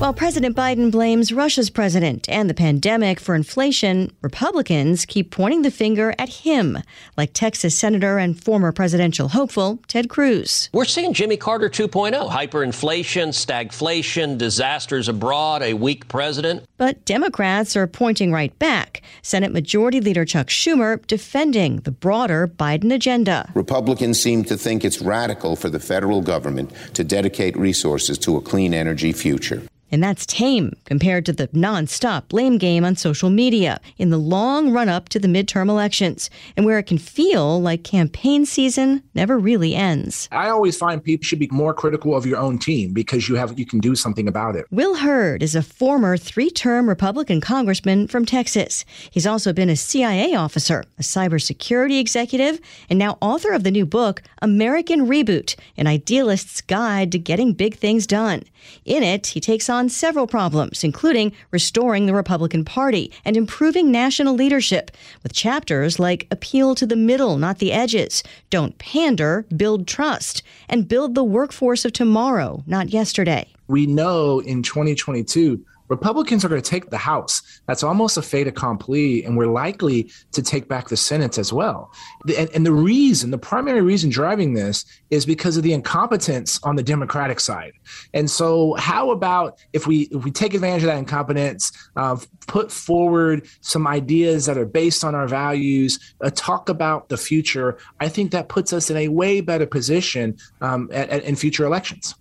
While 0.01 0.15
President 0.15 0.55
Biden 0.55 0.89
blames 0.89 1.31
Russia's 1.31 1.69
president 1.69 2.27
and 2.27 2.49
the 2.49 2.55
pandemic 2.55 3.19
for 3.19 3.35
inflation, 3.35 4.11
Republicans 4.23 5.05
keep 5.05 5.29
pointing 5.29 5.61
the 5.61 5.69
finger 5.69 6.15
at 6.17 6.27
him, 6.27 6.79
like 7.17 7.33
Texas 7.33 7.77
Senator 7.77 8.17
and 8.17 8.43
former 8.43 8.71
presidential 8.71 9.27
hopeful 9.27 9.77
Ted 9.87 10.09
Cruz. 10.09 10.71
We're 10.73 10.85
seeing 10.85 11.13
Jimmy 11.13 11.37
Carter 11.37 11.69
2.0 11.69 12.31
hyperinflation, 12.31 13.27
stagflation, 13.27 14.39
disasters 14.39 15.07
abroad, 15.07 15.61
a 15.61 15.75
weak 15.75 16.07
president. 16.07 16.65
But 16.77 17.05
Democrats 17.05 17.75
are 17.75 17.85
pointing 17.85 18.31
right 18.31 18.57
back. 18.57 19.03
Senate 19.21 19.51
Majority 19.51 20.01
Leader 20.01 20.25
Chuck 20.25 20.47
Schumer 20.47 21.05
defending 21.05 21.81
the 21.81 21.91
broader 21.91 22.47
Biden 22.47 22.91
agenda. 22.91 23.51
Republicans 23.53 24.19
seem 24.19 24.45
to 24.45 24.57
think 24.57 24.83
it's 24.83 24.99
radical 24.99 25.55
for 25.55 25.69
the 25.69 25.79
federal 25.79 26.21
government 26.21 26.71
to 26.95 27.03
dedicate 27.03 27.55
resources 27.55 28.17
to 28.17 28.35
a 28.35 28.41
clean 28.41 28.73
energy 28.73 29.13
future. 29.13 29.61
And 29.91 30.01
that's 30.01 30.25
tame 30.25 30.73
compared 30.85 31.25
to 31.25 31.33
the 31.33 31.49
nonstop 31.49 32.29
blame 32.29 32.57
game 32.57 32.85
on 32.85 32.95
social 32.95 33.29
media 33.29 33.79
in 33.97 34.09
the 34.09 34.17
long 34.17 34.71
run 34.71 34.87
up 34.87 35.09
to 35.09 35.19
the 35.19 35.27
midterm 35.27 35.69
elections, 35.69 36.29
and 36.55 36.65
where 36.65 36.79
it 36.79 36.87
can 36.87 36.97
feel 36.97 37.61
like 37.61 37.83
campaign 37.83 38.45
season 38.45 39.03
never 39.13 39.37
really 39.37 39.75
ends. 39.75 40.29
I 40.31 40.49
always 40.49 40.77
find 40.77 41.03
people 41.03 41.25
should 41.25 41.39
be 41.39 41.49
more 41.51 41.73
critical 41.73 42.15
of 42.15 42.25
your 42.25 42.37
own 42.37 42.57
team 42.57 42.93
because 42.93 43.27
you 43.27 43.35
have 43.35 43.59
you 43.59 43.65
can 43.65 43.79
do 43.79 43.95
something 43.95 44.27
about 44.27 44.55
it. 44.55 44.65
Will 44.71 44.95
Hurd 44.95 45.43
is 45.43 45.55
a 45.55 45.61
former 45.61 46.15
three-term 46.15 46.87
Republican 46.87 47.41
congressman 47.41 48.07
from 48.07 48.25
Texas. 48.25 48.85
He's 49.11 49.27
also 49.27 49.51
been 49.51 49.69
a 49.69 49.75
CIA 49.75 50.35
officer, 50.35 50.85
a 50.97 51.01
cybersecurity 51.01 51.99
executive, 51.99 52.59
and 52.89 52.97
now 52.97 53.17
author 53.21 53.51
of 53.51 53.63
the 53.63 53.71
new 53.71 53.85
book 53.85 54.21
American 54.41 55.07
Reboot: 55.07 55.55
An 55.75 55.87
Idealist's 55.87 56.61
Guide 56.61 57.11
to 57.11 57.19
Getting 57.19 57.53
Big 57.53 57.75
Things 57.75 58.07
Done. 58.07 58.43
In 58.85 59.03
it, 59.03 59.27
he 59.27 59.39
takes 59.39 59.69
on 59.81 59.89
several 59.89 60.27
problems, 60.27 60.83
including 60.83 61.33
restoring 61.49 62.05
the 62.05 62.13
Republican 62.13 62.63
Party 62.63 63.11
and 63.25 63.35
improving 63.35 63.91
national 63.91 64.35
leadership, 64.35 64.91
with 65.23 65.33
chapters 65.33 65.97
like 65.97 66.27
Appeal 66.29 66.75
to 66.75 66.85
the 66.85 66.95
Middle, 66.95 67.39
not 67.39 67.57
the 67.57 67.71
Edges, 67.71 68.21
Don't 68.51 68.77
Pander, 68.77 69.43
Build 69.57 69.87
Trust, 69.87 70.43
and 70.69 70.87
Build 70.87 71.15
the 71.15 71.23
Workforce 71.23 71.83
of 71.83 71.93
Tomorrow, 71.93 72.63
not 72.67 72.89
Yesterday. 72.89 73.47
We 73.67 73.87
know 73.87 74.39
in 74.41 74.61
2022, 74.61 75.65
Republicans 75.91 76.45
are 76.45 76.47
going 76.47 76.61
to 76.61 76.67
take 76.67 76.89
the 76.89 76.97
House. 76.97 77.61
That's 77.67 77.83
almost 77.83 78.15
a 78.15 78.21
fait 78.21 78.47
accompli, 78.47 79.25
and 79.25 79.35
we're 79.35 79.47
likely 79.47 80.09
to 80.31 80.41
take 80.41 80.69
back 80.69 80.87
the 80.87 80.95
Senate 80.95 81.37
as 81.37 81.51
well. 81.51 81.91
And, 82.37 82.49
and 82.55 82.65
the 82.65 82.71
reason, 82.71 83.29
the 83.29 83.37
primary 83.37 83.81
reason 83.81 84.09
driving 84.09 84.53
this 84.53 84.85
is 85.09 85.25
because 85.25 85.57
of 85.57 85.63
the 85.63 85.73
incompetence 85.73 86.61
on 86.63 86.77
the 86.77 86.81
Democratic 86.81 87.41
side. 87.41 87.73
And 88.13 88.29
so, 88.29 88.75
how 88.75 89.11
about 89.11 89.59
if 89.73 89.85
we 89.85 90.03
if 90.11 90.23
we 90.23 90.31
take 90.31 90.53
advantage 90.53 90.83
of 90.83 90.87
that 90.87 90.97
incompetence, 90.97 91.73
uh, 91.97 92.15
put 92.47 92.71
forward 92.71 93.45
some 93.59 93.85
ideas 93.85 94.45
that 94.45 94.57
are 94.57 94.65
based 94.65 95.03
on 95.03 95.13
our 95.13 95.27
values, 95.27 95.99
uh, 96.21 96.31
talk 96.33 96.69
about 96.69 97.09
the 97.09 97.17
future? 97.17 97.77
I 97.99 98.07
think 98.07 98.31
that 98.31 98.47
puts 98.47 98.71
us 98.71 98.89
in 98.89 98.95
a 98.95 99.09
way 99.09 99.41
better 99.41 99.65
position 99.65 100.37
um, 100.61 100.89
at, 100.93 101.09
at, 101.09 101.23
in 101.25 101.35
future 101.35 101.65
elections. 101.65 102.15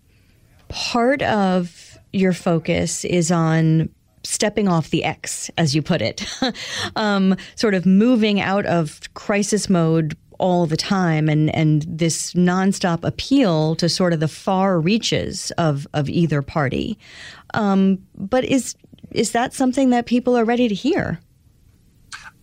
Part 0.69 1.23
of 1.23 1.90
your 2.13 2.33
focus 2.33 3.05
is 3.05 3.31
on 3.31 3.89
stepping 4.23 4.69
off 4.69 4.91
the 4.91 5.05
X, 5.05 5.51
as 5.57 5.75
you 5.75 5.83
put 5.83 6.03
it, 6.03 6.25
um, 6.97 7.37
sort 7.55 7.75
of 7.75 7.87
moving 7.87 8.41
out 8.41 8.67
of 8.67 9.01
crisis 9.15 9.69
mode 9.69 10.17
all 10.39 10.65
the 10.65 10.77
time 10.77 11.29
and 11.29 11.55
and 11.55 11.85
this 11.87 12.33
nonstop 12.33 13.05
appeal 13.05 13.77
to 13.77 13.91
sort 13.91 14.15
of 14.15 14.21
the 14.21 14.29
far 14.29 14.81
reaches 14.81 15.51
of 15.53 15.87
of 15.93 16.09
either 16.09 16.43
party. 16.43 16.99
Um, 17.55 17.99
but 18.17 18.45
is 18.45 18.75
is 19.11 19.33
that 19.33 19.53
something 19.53 19.91
that 19.91 20.07
people 20.07 20.37
are 20.37 20.45
ready 20.45 20.69
to 20.69 20.75
hear? 20.75 21.21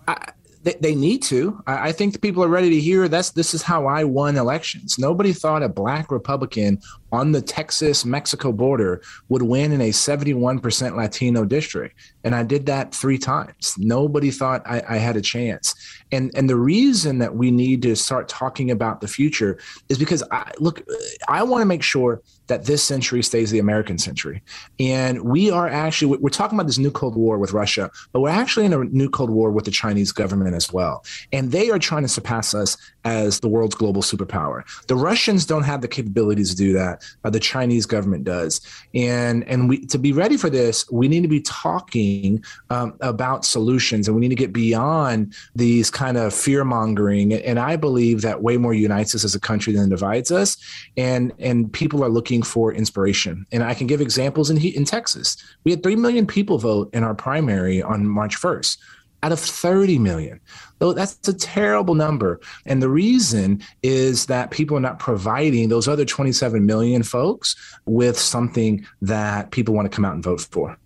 I, 0.07 0.31
they, 0.63 0.95
need 0.95 1.23
to. 1.23 1.61
I, 1.65 1.89
I 1.89 1.91
think 1.91 2.21
people 2.21 2.43
are 2.43 2.49
ready 2.49 2.69
to 2.71 2.79
hear 2.79 3.07
that's 3.07 3.31
this 3.31 3.53
is 3.53 3.61
how 3.61 3.85
I 3.85 4.03
won 4.03 4.35
elections. 4.35 4.99
Nobody 4.99 5.31
thought 5.31 5.63
a 5.63 5.69
black 5.69 6.11
Republican 6.11 6.81
on 7.11 7.31
the 7.31 7.41
Texas 7.41 8.05
Mexico 8.05 8.51
border 8.51 9.01
would 9.29 9.41
win 9.41 9.71
in 9.71 9.81
a 9.81 9.89
71% 9.89 10.95
Latino 10.95 11.45
district. 11.45 11.97
And 12.23 12.35
I 12.35 12.43
did 12.43 12.65
that 12.65 12.93
three 12.93 13.17
times. 13.17 13.75
Nobody 13.77 14.31
thought 14.31 14.61
I, 14.65 14.81
I, 14.87 14.97
had 14.97 15.15
a 15.15 15.21
chance. 15.21 15.73
And, 16.11 16.31
and 16.35 16.49
the 16.49 16.57
reason 16.57 17.19
that 17.19 17.35
we 17.35 17.51
need 17.51 17.81
to 17.83 17.95
start 17.95 18.27
talking 18.27 18.71
about 18.71 18.99
the 18.99 19.07
future 19.07 19.57
is 19.87 19.97
because 19.97 20.23
I, 20.31 20.51
look, 20.59 20.85
I 21.29 21.43
want 21.43 21.61
to 21.61 21.65
make 21.65 21.83
sure 21.83 22.21
that 22.47 22.65
this 22.65 22.81
century 22.81 23.21
stays 23.21 23.51
the 23.51 23.59
American 23.59 23.97
century. 23.97 24.41
And 24.79 25.21
we 25.21 25.51
are 25.51 25.67
actually, 25.67 26.17
we're 26.17 26.29
talking 26.29 26.57
about 26.57 26.67
this 26.67 26.77
new 26.77 26.91
Cold 26.91 27.15
War 27.15 27.37
with 27.37 27.51
Russia, 27.51 27.91
but 28.11 28.21
we're 28.21 28.29
actually 28.29 28.65
in 28.65 28.73
a 28.73 28.83
new 28.85 29.09
Cold 29.09 29.29
War 29.29 29.51
with 29.51 29.65
the 29.65 29.71
Chinese 29.71 30.11
government 30.11 30.55
as 30.55 30.71
well. 30.71 31.03
And 31.31 31.51
they 31.51 31.69
are 31.69 31.79
trying 31.79 32.03
to 32.03 32.07
surpass 32.07 32.53
us 32.53 32.77
as 33.03 33.39
the 33.39 33.47
world's 33.47 33.75
global 33.75 34.01
superpower. 34.01 34.63
The 34.87 34.95
Russians 34.95 35.45
don't 35.45 35.63
have 35.63 35.81
the 35.81 35.87
capabilities 35.87 36.51
to 36.51 36.55
do 36.55 36.73
that. 36.73 36.96
Uh, 37.23 37.29
the 37.29 37.39
Chinese 37.39 37.85
government 37.85 38.23
does. 38.23 38.61
And 38.93 39.43
and 39.47 39.69
we 39.69 39.85
to 39.87 39.97
be 39.97 40.11
ready 40.11 40.37
for 40.37 40.49
this, 40.49 40.89
we 40.91 41.07
need 41.07 41.21
to 41.21 41.27
be 41.27 41.41
talking 41.41 42.43
um, 42.69 42.95
about 43.01 43.45
solutions, 43.45 44.07
and 44.07 44.15
we 44.15 44.21
need 44.21 44.29
to 44.29 44.35
get 44.35 44.53
beyond 44.53 45.33
these 45.55 45.89
kind 45.89 46.17
of 46.17 46.33
fear 46.33 46.63
mongering. 46.63 47.33
And 47.33 47.59
I 47.59 47.75
believe 47.75 48.21
that 48.21 48.41
way 48.41 48.57
more 48.57 48.73
unites 48.73 49.15
us 49.15 49.23
as 49.23 49.35
a 49.35 49.39
country 49.39 49.73
than 49.73 49.89
divides 49.89 50.31
us. 50.31 50.57
And 50.95 51.33
and 51.39 51.71
people 51.71 52.03
are 52.03 52.09
looking 52.09 52.43
for 52.43 52.73
inspiration. 52.73 53.45
And 53.51 53.63
I 53.63 53.73
can 53.73 53.87
give 53.87 54.01
examples 54.01 54.49
in 54.49 54.57
in 54.57 54.85
Texas. 54.85 55.37
We 55.63 55.71
had 55.71 55.83
three 55.83 55.95
million 55.95 56.27
people 56.27 56.57
vote 56.57 56.89
in 56.93 57.03
our 57.03 57.15
primary 57.15 57.81
on 57.81 58.07
March 58.07 58.35
first 58.35 58.79
out 59.23 59.31
of 59.31 59.39
30 59.39 59.99
million. 59.99 60.39
Though 60.79 60.93
that's 60.93 61.27
a 61.27 61.33
terrible 61.33 61.95
number. 61.95 62.39
And 62.65 62.81
the 62.81 62.89
reason 62.89 63.63
is 63.83 64.27
that 64.27 64.51
people 64.51 64.77
are 64.77 64.81
not 64.81 64.99
providing 64.99 65.69
those 65.69 65.87
other 65.87 66.05
27 66.05 66.65
million 66.65 67.03
folks 67.03 67.55
with 67.85 68.19
something 68.19 68.85
that 69.01 69.51
people 69.51 69.73
want 69.73 69.89
to 69.89 69.95
come 69.95 70.05
out 70.05 70.13
and 70.13 70.23
vote 70.23 70.41
for. 70.41 70.77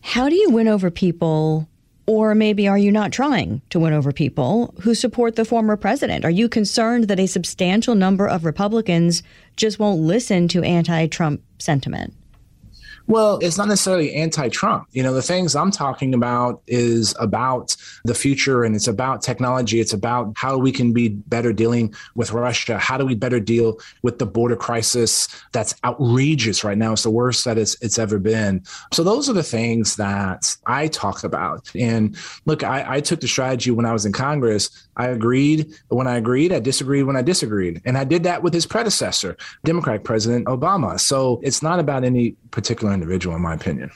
How 0.00 0.28
do 0.28 0.36
you 0.36 0.50
win 0.50 0.68
over 0.68 0.90
people? 0.90 1.68
Or 2.08 2.36
maybe 2.36 2.68
are 2.68 2.78
you 2.78 2.92
not 2.92 3.10
trying 3.10 3.62
to 3.70 3.80
win 3.80 3.92
over 3.92 4.12
people 4.12 4.72
who 4.80 4.94
support 4.94 5.34
the 5.34 5.44
former 5.44 5.76
president? 5.76 6.24
Are 6.24 6.30
you 6.30 6.48
concerned 6.48 7.08
that 7.08 7.18
a 7.18 7.26
substantial 7.26 7.96
number 7.96 8.28
of 8.28 8.44
Republicans 8.44 9.24
just 9.56 9.80
won't 9.80 10.00
listen 10.00 10.46
to 10.48 10.62
anti 10.62 11.08
Trump 11.08 11.42
sentiment? 11.58 12.14
Well, 13.08 13.38
it's 13.40 13.56
not 13.56 13.68
necessarily 13.68 14.12
anti 14.14 14.48
Trump. 14.48 14.88
You 14.90 15.02
know, 15.02 15.14
the 15.14 15.22
things 15.22 15.54
I'm 15.54 15.70
talking 15.70 16.12
about 16.12 16.62
is 16.66 17.14
about 17.20 17.76
the 18.04 18.14
future 18.14 18.64
and 18.64 18.74
it's 18.74 18.88
about 18.88 19.22
technology. 19.22 19.78
It's 19.80 19.92
about 19.92 20.32
how 20.36 20.58
we 20.58 20.72
can 20.72 20.92
be 20.92 21.08
better 21.08 21.52
dealing 21.52 21.94
with 22.16 22.32
Russia. 22.32 22.78
How 22.78 22.98
do 22.98 23.06
we 23.06 23.14
better 23.14 23.38
deal 23.38 23.78
with 24.02 24.18
the 24.18 24.26
border 24.26 24.56
crisis 24.56 25.28
that's 25.52 25.74
outrageous 25.84 26.64
right 26.64 26.76
now? 26.76 26.92
It's 26.92 27.04
the 27.04 27.10
worst 27.10 27.44
that 27.44 27.58
it's, 27.58 27.80
it's 27.80 27.98
ever 27.98 28.18
been. 28.18 28.64
So, 28.92 29.04
those 29.04 29.28
are 29.30 29.34
the 29.34 29.42
things 29.42 29.96
that 29.96 30.56
I 30.66 30.88
talk 30.88 31.22
about. 31.22 31.70
And 31.76 32.16
look, 32.44 32.64
I, 32.64 32.96
I 32.96 33.00
took 33.00 33.20
the 33.20 33.28
strategy 33.28 33.70
when 33.70 33.86
I 33.86 33.92
was 33.92 34.04
in 34.04 34.12
Congress. 34.12 34.88
I 34.96 35.08
agreed 35.08 35.72
when 35.88 36.08
I 36.08 36.16
agreed, 36.16 36.52
I 36.52 36.58
disagreed 36.58 37.04
when 37.04 37.16
I 37.16 37.22
disagreed. 37.22 37.82
And 37.84 37.96
I 37.96 38.04
did 38.04 38.24
that 38.24 38.42
with 38.42 38.52
his 38.52 38.66
predecessor, 38.66 39.36
Democratic 39.64 40.02
President 40.02 40.46
Obama. 40.46 40.98
So, 40.98 41.40
it's 41.44 41.62
not 41.62 41.78
about 41.78 42.02
any 42.02 42.32
particular 42.50 42.95
individual, 42.96 43.36
in 43.36 43.42
my 43.42 43.54
opinion. 43.54 43.90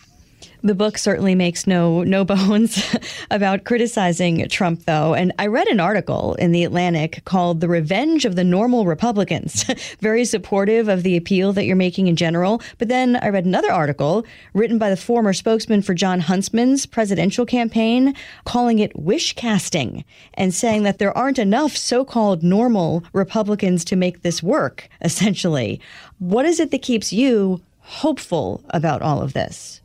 The 0.62 0.74
book 0.74 0.98
certainly 0.98 1.34
makes 1.34 1.66
no 1.66 2.02
no 2.02 2.24
bones 2.26 2.94
about 3.30 3.64
criticizing 3.64 4.46
Trump, 4.48 4.84
though. 4.84 5.14
And 5.14 5.32
I 5.38 5.46
read 5.46 5.68
an 5.68 5.80
article 5.80 6.34
in 6.34 6.52
the 6.52 6.64
Atlantic 6.64 7.24
called 7.24 7.60
"The 7.60 7.68
Revenge 7.68 8.26
of 8.26 8.36
the 8.36 8.44
Normal 8.44 8.84
Republicans," 8.84 9.64
very 10.00 10.24
supportive 10.26 10.88
of 10.88 11.02
the 11.02 11.16
appeal 11.16 11.54
that 11.54 11.64
you're 11.64 11.76
making 11.76 12.08
in 12.08 12.16
general. 12.16 12.60
But 12.76 12.88
then 12.88 13.16
I 13.16 13.30
read 13.30 13.46
another 13.46 13.72
article 13.72 14.26
written 14.52 14.76
by 14.76 14.90
the 14.90 14.98
former 14.98 15.32
spokesman 15.32 15.80
for 15.80 15.94
Jon 15.94 16.20
Huntsman's 16.20 16.84
presidential 16.84 17.46
campaign, 17.46 18.14
calling 18.44 18.80
it 18.80 18.94
wish 18.98 19.34
casting 19.34 20.04
and 20.34 20.52
saying 20.52 20.82
that 20.82 20.98
there 20.98 21.16
aren't 21.16 21.38
enough 21.38 21.74
so-called 21.76 22.42
normal 22.42 23.02
Republicans 23.14 23.82
to 23.86 23.96
make 23.96 24.20
this 24.20 24.42
work. 24.42 24.88
Essentially, 25.00 25.80
what 26.18 26.44
is 26.44 26.60
it 26.60 26.70
that 26.70 26.82
keeps 26.82 27.14
you 27.14 27.62
hopeful 27.80 28.64
about 28.70 29.02
all 29.02 29.20
of 29.20 29.32
this? 29.32 29.80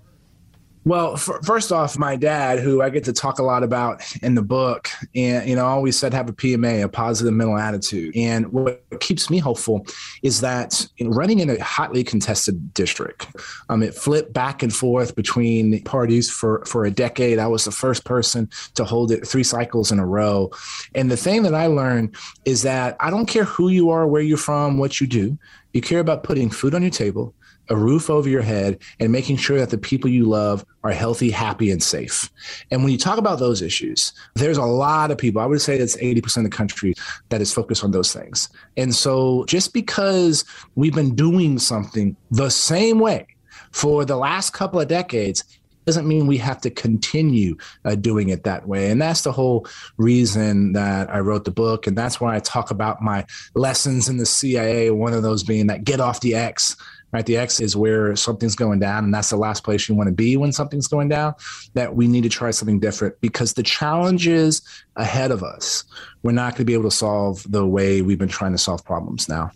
Well, 0.86 1.14
f- 1.14 1.40
first 1.44 1.72
off, 1.72 1.98
my 1.98 2.16
dad, 2.16 2.60
who 2.60 2.84
I 2.84 2.92
get 2.92 3.04
to 3.06 3.14
talk 3.14 3.40
a 3.40 3.44
lot 3.44 3.64
about 3.64 4.04
in 4.22 4.36
the 4.36 4.44
book, 4.44 4.88
and 5.16 5.50
you 5.50 5.56
know, 5.56 5.66
always 5.66 5.98
said 5.98 6.14
have 6.14 6.30
a 6.30 6.34
PMA, 6.34 6.84
a 6.84 6.88
positive 6.88 7.34
mental 7.34 7.58
attitude. 7.58 8.16
And 8.16 8.54
what 8.54 8.84
keeps 9.00 9.32
me 9.32 9.40
hopeful 9.40 9.88
is 10.22 10.42
that 10.42 10.88
in 11.00 11.10
running 11.10 11.40
in 11.40 11.50
a 11.50 11.60
hotly 11.64 12.04
contested 12.04 12.72
district, 12.76 13.26
um, 13.70 13.82
it 13.82 13.96
flipped 13.96 14.32
back 14.32 14.62
and 14.62 14.72
forth 14.72 15.16
between 15.16 15.82
parties 15.86 16.30
for 16.30 16.64
for 16.66 16.86
a 16.86 16.92
decade. 16.92 17.40
I 17.40 17.48
was 17.48 17.66
the 17.66 17.72
first 17.72 18.06
person 18.06 18.48
to 18.76 18.86
hold 18.86 19.12
it 19.12 19.28
three 19.28 19.44
cycles 19.44 19.92
in 19.92 19.98
a 19.98 20.06
row. 20.06 20.52
And 20.94 21.10
the 21.10 21.18
thing 21.18 21.42
that 21.44 21.56
I 21.56 21.66
learned 21.66 22.16
is 22.46 22.62
that 22.62 22.96
I 23.00 23.10
don't 23.10 23.26
care 23.26 23.46
who 23.46 23.70
you 23.70 23.90
are, 23.90 24.06
where 24.06 24.22
you're 24.22 24.38
from, 24.38 24.78
what 24.78 25.02
you 25.02 25.08
do. 25.08 25.36
You 25.74 25.82
care 25.82 26.00
about 26.00 26.24
putting 26.24 26.52
food 26.52 26.76
on 26.76 26.84
your 26.84 26.92
table 26.92 27.34
a 27.70 27.76
roof 27.76 28.10
over 28.10 28.30
your 28.30 28.42
head, 28.42 28.80
and 29.00 29.12
making 29.12 29.38
sure 29.38 29.58
that 29.58 29.70
the 29.70 29.78
people 29.78 30.10
you 30.10 30.26
love 30.26 30.66
are 30.84 30.92
healthy, 30.92 31.32
happy, 31.32 31.72
and 31.72 31.82
safe. 31.82 32.30
And 32.72 32.84
when 32.84 32.92
you 32.92 32.98
talk 32.98 33.18
about 33.18 33.40
those 33.40 33.62
issues, 33.62 34.14
there's 34.36 34.58
a 34.58 34.66
lot 34.66 35.12
of 35.12 35.18
people, 35.18 35.42
I 35.42 35.46
would 35.46 35.62
say 35.62 35.78
that's 35.78 35.98
80% 35.98 36.38
of 36.38 36.44
the 36.44 36.50
country 36.50 36.94
that 37.30 37.42
is 37.42 37.54
focused 37.54 37.84
on 37.84 37.92
those 37.92 38.14
things. 38.14 38.50
And 38.78 38.94
so 38.94 39.46
just 39.46 39.74
because 39.74 40.46
we've 40.76 40.94
been 40.94 41.16
doing 41.16 41.60
something 41.60 42.16
the 42.32 42.50
same 42.50 43.00
way 43.00 43.28
for 43.72 44.06
the 44.06 44.18
last 44.18 44.52
couple 44.52 44.80
of 44.80 44.88
decades, 44.88 45.44
doesn't 45.86 46.08
mean 46.08 46.28
we 46.28 46.38
have 46.38 46.60
to 46.62 46.70
continue 46.70 47.56
uh, 47.86 47.96
doing 47.96 48.30
it 48.30 48.44
that 48.44 48.68
way. 48.68 48.90
And 48.90 49.02
that's 49.02 49.22
the 49.22 49.32
whole 49.32 49.68
reason 49.98 50.74
that 50.74 51.14
I 51.14 51.20
wrote 51.20 51.46
the 51.46 51.52
book. 51.52 51.88
And 51.88 51.98
that's 51.98 52.20
why 52.20 52.36
I 52.36 52.40
talk 52.40 52.72
about 52.72 53.02
my 53.02 53.26
lessons 53.54 54.10
in 54.10 54.18
the 54.18 54.26
CIA, 54.26 54.92
one 54.92 55.14
of 55.14 55.24
those 55.24 55.44
being 55.44 55.68
that 55.68 55.84
get 55.84 56.00
off 56.00 56.22
the 56.22 56.36
X 56.36 56.76
right? 57.16 57.26
The 57.26 57.38
X 57.38 57.62
is 57.62 57.78
where 57.78 58.14
something's 58.18 58.56
going 58.56 58.80
down, 58.80 59.06
and 59.06 59.14
that's 59.14 59.30
the 59.30 59.38
last 59.38 59.64
place 59.64 59.88
you 59.88 59.96
want 59.96 60.08
to 60.08 60.14
be 60.14 60.36
when 60.36 60.52
something's 60.52 60.88
going 60.88 61.08
down. 61.08 61.34
That 61.74 61.96
we 61.96 62.10
need 62.10 62.24
to 62.24 62.30
try 62.30 62.52
something 62.52 62.78
different 62.78 63.20
because 63.22 63.54
the 63.54 63.64
challenges 63.64 64.62
ahead 64.98 65.32
of 65.32 65.42
us, 65.42 65.86
we're 66.24 66.34
not 66.34 66.52
going 66.52 66.58
to 66.58 66.66
be 66.66 66.74
able 66.74 66.90
to 66.90 66.96
solve 66.96 67.50
the 67.50 67.66
way 67.66 68.02
we've 68.02 68.20
been 68.20 68.28
trying 68.28 68.52
to 68.52 68.58
solve 68.58 68.84
problems 68.84 69.30
now. 69.30 69.50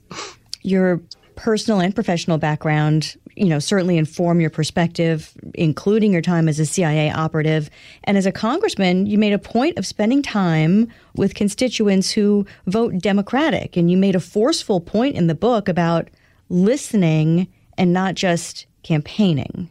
Your 0.61 1.01
personal 1.35 1.81
and 1.81 1.93
professional 1.93 2.37
background, 2.37 3.17
you 3.35 3.47
know, 3.47 3.59
certainly 3.59 3.97
inform 3.97 4.39
your 4.39 4.49
perspective, 4.49 5.33
including 5.55 6.13
your 6.13 6.21
time 6.21 6.47
as 6.47 6.59
a 6.59 6.65
CIA 6.65 7.11
operative. 7.11 7.69
And 8.05 8.17
as 8.17 8.25
a 8.25 8.31
congressman, 8.31 9.05
you 9.05 9.17
made 9.17 9.33
a 9.33 9.39
point 9.39 9.77
of 9.77 9.85
spending 9.85 10.21
time 10.21 10.87
with 11.17 11.35
constituents 11.35 12.09
who 12.09 12.45
vote 12.67 12.99
Democratic. 12.99 13.75
And 13.75 13.91
you 13.91 13.97
made 13.97 14.15
a 14.15 14.21
forceful 14.21 14.79
point 14.79 15.17
in 15.17 15.27
the 15.27 15.35
book 15.35 15.67
about 15.67 16.09
listening 16.49 17.47
and 17.77 17.93
not 17.93 18.15
just 18.15 18.65
campaigning. 18.83 19.69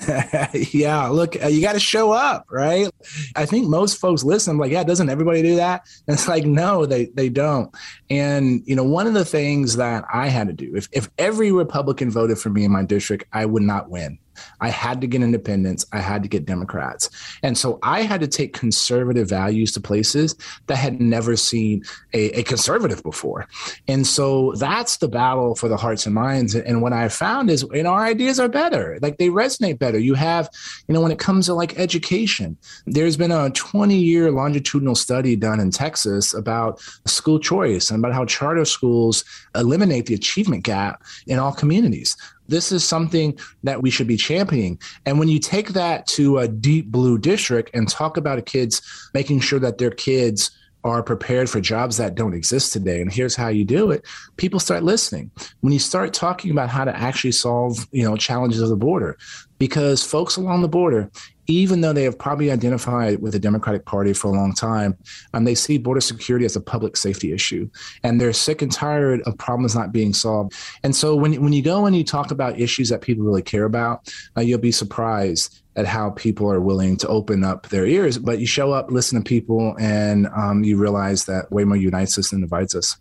yeah, 0.72 1.08
look, 1.08 1.42
uh, 1.42 1.48
you 1.48 1.60
got 1.60 1.74
to 1.74 1.80
show 1.80 2.12
up, 2.12 2.46
right? 2.50 2.88
I 3.36 3.44
think 3.44 3.68
most 3.68 3.98
folks 3.98 4.24
listen. 4.24 4.56
Like, 4.56 4.72
yeah, 4.72 4.84
doesn't 4.84 5.10
everybody 5.10 5.42
do 5.42 5.56
that? 5.56 5.86
And 6.06 6.14
it's 6.14 6.28
like, 6.28 6.44
no, 6.44 6.86
they 6.86 7.06
they 7.06 7.28
don't. 7.28 7.74
And 8.08 8.62
you 8.64 8.74
know, 8.74 8.84
one 8.84 9.06
of 9.06 9.14
the 9.14 9.24
things 9.24 9.76
that 9.76 10.04
I 10.12 10.28
had 10.28 10.46
to 10.46 10.52
do, 10.52 10.74
if 10.74 10.88
if 10.92 11.10
every 11.18 11.52
Republican 11.52 12.10
voted 12.10 12.38
for 12.38 12.50
me 12.50 12.64
in 12.64 12.72
my 12.72 12.84
district, 12.84 13.24
I 13.32 13.46
would 13.46 13.62
not 13.62 13.90
win. 13.90 14.18
I 14.60 14.68
had 14.68 15.00
to 15.00 15.06
get 15.06 15.22
independents. 15.22 15.86
I 15.92 16.00
had 16.00 16.22
to 16.22 16.28
get 16.28 16.44
Democrats. 16.44 17.10
And 17.42 17.56
so 17.56 17.78
I 17.82 18.02
had 18.02 18.20
to 18.20 18.28
take 18.28 18.52
conservative 18.52 19.28
values 19.28 19.72
to 19.72 19.80
places 19.80 20.34
that 20.66 20.76
had 20.76 21.00
never 21.00 21.36
seen 21.36 21.84
a, 22.12 22.40
a 22.40 22.42
conservative 22.42 23.02
before. 23.02 23.48
And 23.88 24.06
so 24.06 24.52
that's 24.58 24.98
the 24.98 25.08
battle 25.08 25.54
for 25.54 25.68
the 25.68 25.76
hearts 25.76 26.06
and 26.06 26.14
minds. 26.14 26.54
And 26.54 26.82
what 26.82 26.92
I 26.92 27.08
found 27.08 27.50
is, 27.50 27.64
you 27.72 27.82
know, 27.82 27.90
our 27.90 28.04
ideas 28.04 28.40
are 28.40 28.48
better. 28.48 28.98
Like 29.00 29.18
they 29.18 29.28
resonate 29.28 29.78
better. 29.78 29.98
You 29.98 30.14
have, 30.14 30.48
you 30.88 30.94
know, 30.94 31.00
when 31.00 31.12
it 31.12 31.18
comes 31.18 31.46
to 31.46 31.54
like 31.54 31.78
education, 31.78 32.56
there's 32.86 33.16
been 33.16 33.32
a 33.32 33.50
20 33.50 33.96
year 33.96 34.30
longitudinal 34.30 34.94
study 34.94 35.36
done 35.36 35.60
in 35.60 35.70
Texas 35.70 36.34
about 36.34 36.80
school 37.06 37.38
choice 37.38 37.90
and 37.90 37.98
about 37.98 38.14
how 38.14 38.24
charter 38.24 38.64
schools 38.64 39.24
eliminate 39.54 40.06
the 40.06 40.14
achievement 40.14 40.64
gap 40.64 41.02
in 41.26 41.38
all 41.38 41.52
communities. 41.52 42.16
This 42.50 42.72
is 42.72 42.86
something 42.86 43.38
that 43.62 43.80
we 43.80 43.90
should 43.90 44.06
be 44.06 44.16
championing. 44.16 44.78
And 45.06 45.18
when 45.18 45.28
you 45.28 45.38
take 45.38 45.70
that 45.70 46.06
to 46.08 46.38
a 46.38 46.48
deep 46.48 46.90
blue 46.90 47.16
district 47.16 47.70
and 47.72 47.88
talk 47.88 48.16
about 48.16 48.44
kids 48.46 48.82
making 49.14 49.40
sure 49.40 49.60
that 49.60 49.78
their 49.78 49.90
kids 49.90 50.50
are 50.82 51.02
prepared 51.02 51.50
for 51.50 51.60
jobs 51.60 51.98
that 51.98 52.14
don't 52.14 52.32
exist 52.32 52.72
today 52.72 53.02
and 53.02 53.12
here's 53.12 53.36
how 53.36 53.48
you 53.48 53.66
do 53.66 53.90
it 53.90 54.02
people 54.38 54.58
start 54.58 54.82
listening 54.82 55.30
when 55.60 55.74
you 55.74 55.78
start 55.78 56.14
talking 56.14 56.50
about 56.50 56.70
how 56.70 56.84
to 56.86 56.96
actually 56.96 57.32
solve 57.32 57.86
you 57.92 58.02
know 58.02 58.16
challenges 58.16 58.62
of 58.62 58.70
the 58.70 58.76
border 58.76 59.18
because 59.58 60.02
folks 60.02 60.36
along 60.36 60.62
the 60.62 60.68
border 60.68 61.10
even 61.50 61.80
though 61.80 61.92
they 61.92 62.04
have 62.04 62.18
probably 62.18 62.50
identified 62.50 63.20
with 63.20 63.32
the 63.32 63.38
Democratic 63.38 63.84
Party 63.84 64.12
for 64.12 64.28
a 64.28 64.32
long 64.32 64.54
time, 64.54 64.96
um, 65.34 65.44
they 65.44 65.54
see 65.54 65.78
border 65.78 66.00
security 66.00 66.44
as 66.44 66.56
a 66.56 66.60
public 66.60 66.96
safety 66.96 67.32
issue, 67.32 67.68
and 68.02 68.20
they're 68.20 68.32
sick 68.32 68.62
and 68.62 68.72
tired 68.72 69.20
of 69.22 69.36
problems 69.38 69.74
not 69.74 69.92
being 69.92 70.14
solved. 70.14 70.54
And 70.82 70.94
so, 70.94 71.14
when 71.14 71.40
when 71.42 71.52
you 71.52 71.62
go 71.62 71.86
and 71.86 71.96
you 71.96 72.04
talk 72.04 72.30
about 72.30 72.58
issues 72.58 72.88
that 72.88 73.00
people 73.00 73.24
really 73.24 73.42
care 73.42 73.64
about, 73.64 74.12
uh, 74.36 74.40
you'll 74.40 74.58
be 74.58 74.72
surprised 74.72 75.60
at 75.76 75.86
how 75.86 76.10
people 76.10 76.50
are 76.50 76.60
willing 76.60 76.96
to 76.96 77.08
open 77.08 77.44
up 77.44 77.68
their 77.68 77.86
ears. 77.86 78.18
But 78.18 78.38
you 78.38 78.46
show 78.46 78.72
up, 78.72 78.90
listen 78.90 79.22
to 79.22 79.26
people, 79.26 79.76
and 79.78 80.26
um, 80.36 80.64
you 80.64 80.76
realize 80.76 81.24
that 81.26 81.50
way 81.50 81.64
more 81.64 81.76
unites 81.76 82.18
us 82.18 82.30
than 82.30 82.40
divides 82.40 82.74
us. 82.74 82.96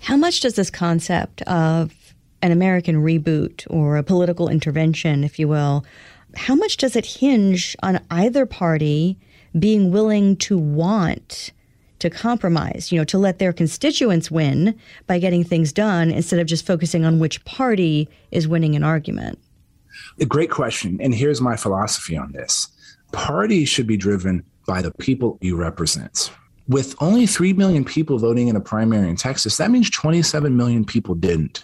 How 0.00 0.16
much 0.16 0.40
does 0.40 0.54
this 0.54 0.70
concept 0.70 1.42
of 1.42 1.92
an 2.42 2.52
American 2.52 2.96
reboot 3.02 3.66
or 3.70 3.96
a 3.96 4.02
political 4.02 4.48
intervention, 4.48 5.24
if 5.24 5.38
you 5.38 5.48
will, 5.48 5.84
how 6.36 6.54
much 6.54 6.76
does 6.76 6.96
it 6.96 7.06
hinge 7.06 7.76
on 7.82 8.00
either 8.10 8.46
party 8.46 9.18
being 9.58 9.90
willing 9.90 10.36
to 10.36 10.58
want 10.58 11.52
to 11.98 12.10
compromise, 12.10 12.92
you 12.92 12.98
know, 12.98 13.04
to 13.04 13.18
let 13.18 13.38
their 13.38 13.52
constituents 13.52 14.30
win 14.30 14.78
by 15.06 15.18
getting 15.18 15.42
things 15.42 15.72
done 15.72 16.10
instead 16.10 16.38
of 16.38 16.46
just 16.46 16.66
focusing 16.66 17.04
on 17.04 17.18
which 17.18 17.44
party 17.44 18.08
is 18.30 18.46
winning 18.46 18.76
an 18.76 18.84
argument? 18.84 19.38
A 20.20 20.26
great 20.26 20.50
question. 20.50 20.98
And 21.00 21.14
here's 21.14 21.40
my 21.40 21.56
philosophy 21.56 22.16
on 22.16 22.32
this 22.32 22.68
parties 23.12 23.68
should 23.68 23.86
be 23.86 23.96
driven 23.96 24.44
by 24.66 24.82
the 24.82 24.92
people 24.92 25.38
you 25.40 25.56
represent. 25.56 26.30
With 26.68 26.96
only 27.00 27.26
3 27.26 27.52
million 27.52 27.84
people 27.84 28.18
voting 28.18 28.48
in 28.48 28.56
a 28.56 28.60
primary 28.60 29.08
in 29.08 29.16
Texas, 29.16 29.56
that 29.56 29.70
means 29.70 29.88
27 29.88 30.56
million 30.56 30.84
people 30.84 31.14
didn't. 31.14 31.62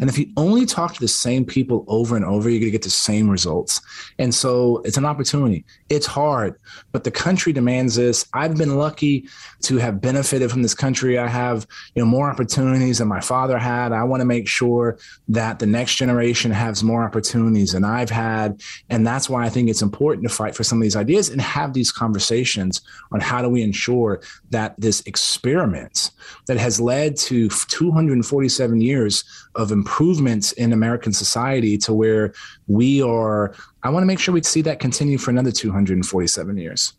And 0.00 0.10
if 0.10 0.18
you 0.18 0.30
only 0.36 0.66
talk 0.66 0.94
to 0.94 1.00
the 1.00 1.08
same 1.08 1.44
people 1.44 1.84
over 1.88 2.16
and 2.16 2.24
over, 2.24 2.48
you're 2.50 2.60
going 2.60 2.68
to 2.68 2.72
get 2.72 2.82
the 2.82 2.90
same 2.90 3.28
results. 3.28 3.80
And 4.18 4.34
so 4.34 4.78
it's 4.84 4.96
an 4.96 5.04
opportunity. 5.04 5.64
It's 5.88 6.06
hard, 6.06 6.58
but 6.92 7.04
the 7.04 7.10
country 7.10 7.52
demands 7.52 7.94
this. 7.94 8.26
I've 8.32 8.56
been 8.56 8.76
lucky 8.76 9.28
to 9.66 9.78
have 9.78 10.00
benefited 10.00 10.50
from 10.50 10.62
this 10.62 10.74
country. 10.74 11.18
I 11.18 11.26
have, 11.26 11.66
you 11.94 12.02
know, 12.02 12.06
more 12.06 12.30
opportunities 12.30 12.98
than 12.98 13.08
my 13.08 13.20
father 13.20 13.58
had. 13.58 13.92
I 13.92 14.04
want 14.04 14.20
to 14.20 14.24
make 14.24 14.46
sure 14.46 14.98
that 15.28 15.58
the 15.58 15.66
next 15.66 15.96
generation 15.96 16.52
has 16.52 16.84
more 16.84 17.02
opportunities 17.02 17.72
than 17.72 17.84
I've 17.84 18.10
had. 18.10 18.62
And 18.90 19.04
that's 19.04 19.28
why 19.28 19.44
I 19.44 19.48
think 19.48 19.68
it's 19.68 19.82
important 19.82 20.28
to 20.28 20.32
fight 20.32 20.54
for 20.54 20.62
some 20.62 20.78
of 20.78 20.82
these 20.82 20.94
ideas 20.94 21.30
and 21.30 21.40
have 21.40 21.72
these 21.72 21.90
conversations 21.90 22.80
on 23.10 23.20
how 23.20 23.42
do 23.42 23.48
we 23.48 23.62
ensure 23.62 24.20
that 24.50 24.74
this 24.78 25.00
experiment 25.06 26.12
that 26.46 26.58
has 26.58 26.80
led 26.80 27.16
to 27.16 27.48
247 27.48 28.80
years 28.80 29.24
of 29.56 29.72
improvements 29.72 30.52
in 30.52 30.72
American 30.72 31.12
society 31.12 31.76
to 31.78 31.92
where 31.92 32.32
we 32.68 33.02
are. 33.02 33.52
I 33.82 33.90
want 33.90 34.02
to 34.02 34.06
make 34.06 34.20
sure 34.20 34.32
we 34.32 34.42
see 34.42 34.62
that 34.62 34.78
continue 34.78 35.18
for 35.18 35.32
another 35.32 35.50
247 35.50 36.56
years. 36.56 36.92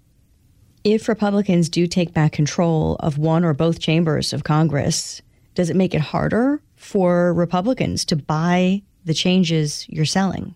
If 0.83 1.09
Republicans 1.09 1.69
do 1.69 1.87
take 1.87 2.13
back 2.13 2.31
control 2.31 2.95
of 2.99 3.17
one 3.17 3.43
or 3.43 3.53
both 3.53 3.79
chambers 3.79 4.33
of 4.33 4.43
Congress, 4.43 5.21
does 5.55 5.69
it 5.69 5.75
make 5.75 5.93
it 5.93 6.01
harder 6.01 6.61
for 6.75 7.33
Republicans 7.33 8.05
to 8.05 8.15
buy 8.15 8.83
the 9.03 9.13
changes 9.13 9.85
you're 9.89 10.05
selling? 10.05 10.55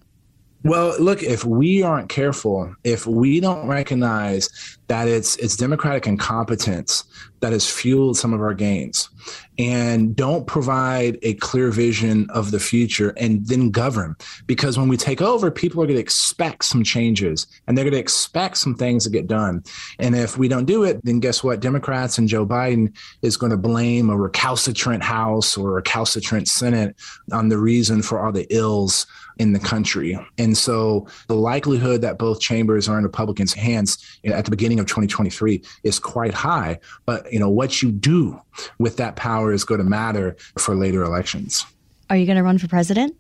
Well, 0.64 0.96
look, 1.00 1.24
if 1.24 1.44
we 1.44 1.82
aren't 1.82 2.10
careful, 2.10 2.76
if 2.84 3.08
we 3.08 3.40
don't 3.40 3.68
recognize 3.68 4.78
that 4.92 5.08
it's 5.08 5.38
it's 5.38 5.56
democratic 5.56 6.06
incompetence 6.06 7.06
that 7.40 7.54
has 7.54 7.68
fueled 7.68 8.18
some 8.18 8.34
of 8.34 8.42
our 8.42 8.54
gains 8.54 9.10
and 9.58 10.16
don't 10.16 10.46
provide 10.46 11.18
a 11.24 11.34
clear 11.36 11.72
vision 11.72 12.30
of 12.30 12.52
the 12.52 12.60
future 12.60 13.14
and 13.18 13.48
then 13.48 13.72
govern. 13.72 14.16
Because 14.48 14.78
when 14.78 14.90
we 14.90 14.98
take 14.98 15.22
over 15.22 15.50
people 15.50 15.82
are 15.82 15.88
going 15.88 15.96
to 15.96 16.02
expect 16.02 16.66
some 16.66 16.84
changes 16.84 17.48
and 17.66 17.76
they're 17.78 17.86
going 17.86 17.94
to 17.94 18.00
expect 18.00 18.58
some 18.58 18.76
things 18.76 19.06
to 19.06 19.10
get 19.10 19.28
done. 19.28 19.64
And 19.98 20.16
if 20.16 20.38
we 20.38 20.48
don't 20.48 20.66
do 20.66 20.84
it 20.84 21.04
then 21.06 21.22
guess 21.22 21.44
what? 21.44 21.62
Democrats 21.62 22.18
and 22.18 22.28
joe 22.28 22.46
biden 22.46 22.94
is 23.22 23.38
going 23.38 23.52
to 23.52 23.58
blame 23.58 24.10
a 24.10 24.18
recalcitrant 24.18 25.02
house 25.02 25.58
or 25.58 25.70
a 25.70 25.74
recalcitrant 25.76 26.48
senate 26.48 26.96
on 27.32 27.48
the 27.48 27.58
reason 27.58 28.02
for 28.02 28.20
all 28.20 28.32
the 28.32 28.46
ills 28.54 29.08
in 29.38 29.54
the 29.54 29.60
country. 29.60 30.18
And 30.38 30.58
so 30.58 31.08
the 31.28 31.36
likelihood 31.36 32.02
that 32.02 32.18
both 32.18 32.40
chambers 32.40 32.88
are 32.88 32.98
in 32.98 33.04
Republicans' 33.04 33.54
hands 33.54 33.98
at 34.26 34.46
the 34.46 34.52
beginning 34.52 34.80
of 34.80 34.86
2023 34.86 35.62
is 35.84 36.00
quite 36.00 36.34
high. 36.34 36.80
But 37.06 37.32
you 37.32 37.40
know 37.40 37.50
what 37.50 37.82
you 37.82 37.92
do 37.92 38.40
with 38.80 38.98
that 38.98 39.16
power 39.16 39.52
is 39.52 39.64
going 39.64 39.80
to 39.80 39.90
matter 39.90 40.36
for 40.58 40.76
later 40.76 41.04
elections. 41.04 41.66
Are 42.10 42.18
you 42.18 42.26
going 42.26 42.38
to 42.38 42.44
run 42.44 42.58
for 42.58 42.68
president? 42.68 43.16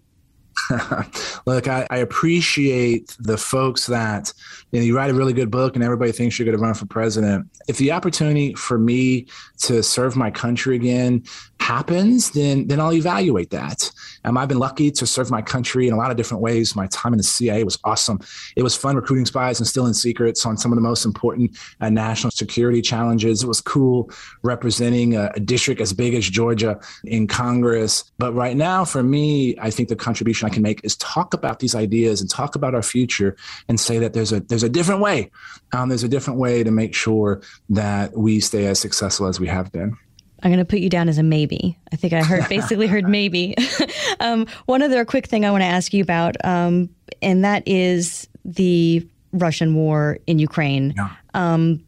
Look, 1.45 1.67
I, 1.67 1.87
I, 1.89 1.97
appreciate 1.97 3.15
the 3.19 3.37
folks 3.37 3.87
that 3.87 4.33
you 4.71 4.79
know 4.79 4.85
you 4.85 4.95
write 4.95 5.09
a 5.09 5.13
really 5.13 5.33
good 5.33 5.49
book 5.49 5.75
and 5.75 5.83
everybody 5.83 6.11
thinks 6.11 6.37
you're 6.37 6.45
going 6.45 6.57
to 6.57 6.61
run 6.61 6.73
for 6.73 6.85
president. 6.85 7.47
If 7.67 7.77
the 7.77 7.91
opportunity 7.91 8.53
for 8.55 8.77
me 8.77 9.27
to 9.59 9.81
serve 9.81 10.15
my 10.15 10.29
country 10.29 10.75
again 10.75 11.23
happens, 11.61 12.31
then 12.31 12.67
then 12.67 12.79
I'll 12.79 12.93
evaluate 12.93 13.51
that. 13.51 13.91
Um, 14.23 14.37
I've 14.37 14.47
been 14.47 14.59
lucky 14.59 14.91
to 14.91 15.07
serve 15.07 15.31
my 15.31 15.41
country 15.41 15.87
in 15.87 15.93
a 15.93 15.97
lot 15.97 16.11
of 16.11 16.17
different 16.17 16.41
ways. 16.41 16.75
My 16.75 16.87
time 16.87 17.13
in 17.13 17.17
the 17.17 17.23
CIA 17.23 17.63
was 17.63 17.77
awesome. 17.83 18.19
It 18.55 18.63
was 18.63 18.75
fun 18.75 18.95
recruiting 18.95 19.25
spies 19.25 19.59
and 19.59 19.67
stealing 19.67 19.93
secrets 19.93 20.45
on 20.45 20.57
some 20.57 20.71
of 20.71 20.75
the 20.75 20.81
most 20.81 21.05
important 21.05 21.57
uh, 21.79 21.89
national 21.89 22.31
security 22.31 22.81
challenges. 22.81 23.43
It 23.43 23.47
was 23.47 23.61
cool 23.61 24.11
representing 24.43 25.15
a, 25.15 25.31
a 25.35 25.39
district 25.39 25.81
as 25.81 25.93
big 25.93 26.13
as 26.13 26.29
Georgia 26.29 26.79
in 27.05 27.27
Congress. 27.27 28.11
But 28.17 28.33
right 28.33 28.57
now, 28.57 28.85
for 28.85 29.03
me, 29.03 29.55
I 29.59 29.69
think 29.69 29.89
the 29.89 29.95
contribution 29.95 30.47
I 30.47 30.49
can 30.49 30.63
make 30.63 30.83
is 30.83 30.95
talk 30.97 31.33
about 31.33 31.59
these 31.59 31.75
ideas 31.75 32.21
and 32.21 32.29
talk 32.29 32.55
about 32.55 32.75
our 32.75 32.83
future 32.83 33.35
and 33.67 33.79
say 33.79 33.99
that 33.99 34.13
there's 34.13 34.31
a 34.31 34.39
there's 34.41 34.63
a 34.63 34.69
different 34.69 35.01
way. 35.01 35.31
Um, 35.73 35.89
there's 35.89 36.03
a 36.03 36.09
different 36.09 36.39
way 36.39 36.63
to 36.63 36.71
make 36.71 36.93
sure 36.93 37.41
that 37.69 38.15
we 38.17 38.39
stay 38.39 38.65
as 38.65 38.79
successful 38.79 39.27
as 39.27 39.39
we 39.39 39.47
have 39.47 39.71
been. 39.71 39.97
I'm 40.43 40.49
going 40.49 40.59
to 40.59 40.65
put 40.65 40.79
you 40.79 40.89
down 40.89 41.07
as 41.09 41.17
a 41.17 41.23
maybe. 41.23 41.77
I 41.91 41.95
think 41.95 42.13
I 42.13 42.23
heard 42.23 42.47
basically 42.49 42.87
heard 42.87 43.07
maybe. 43.09 43.55
um, 44.19 44.47
one 44.65 44.81
other 44.81 45.05
quick 45.05 45.27
thing 45.27 45.45
I 45.45 45.51
want 45.51 45.61
to 45.61 45.67
ask 45.67 45.93
you 45.93 46.01
about, 46.01 46.35
um, 46.43 46.89
and 47.21 47.43
that 47.43 47.63
is 47.67 48.27
the 48.43 49.07
Russian 49.33 49.75
war 49.75 50.17
in 50.27 50.39
Ukraine. 50.39 50.93
Yeah. 50.95 51.09
Um, 51.33 51.83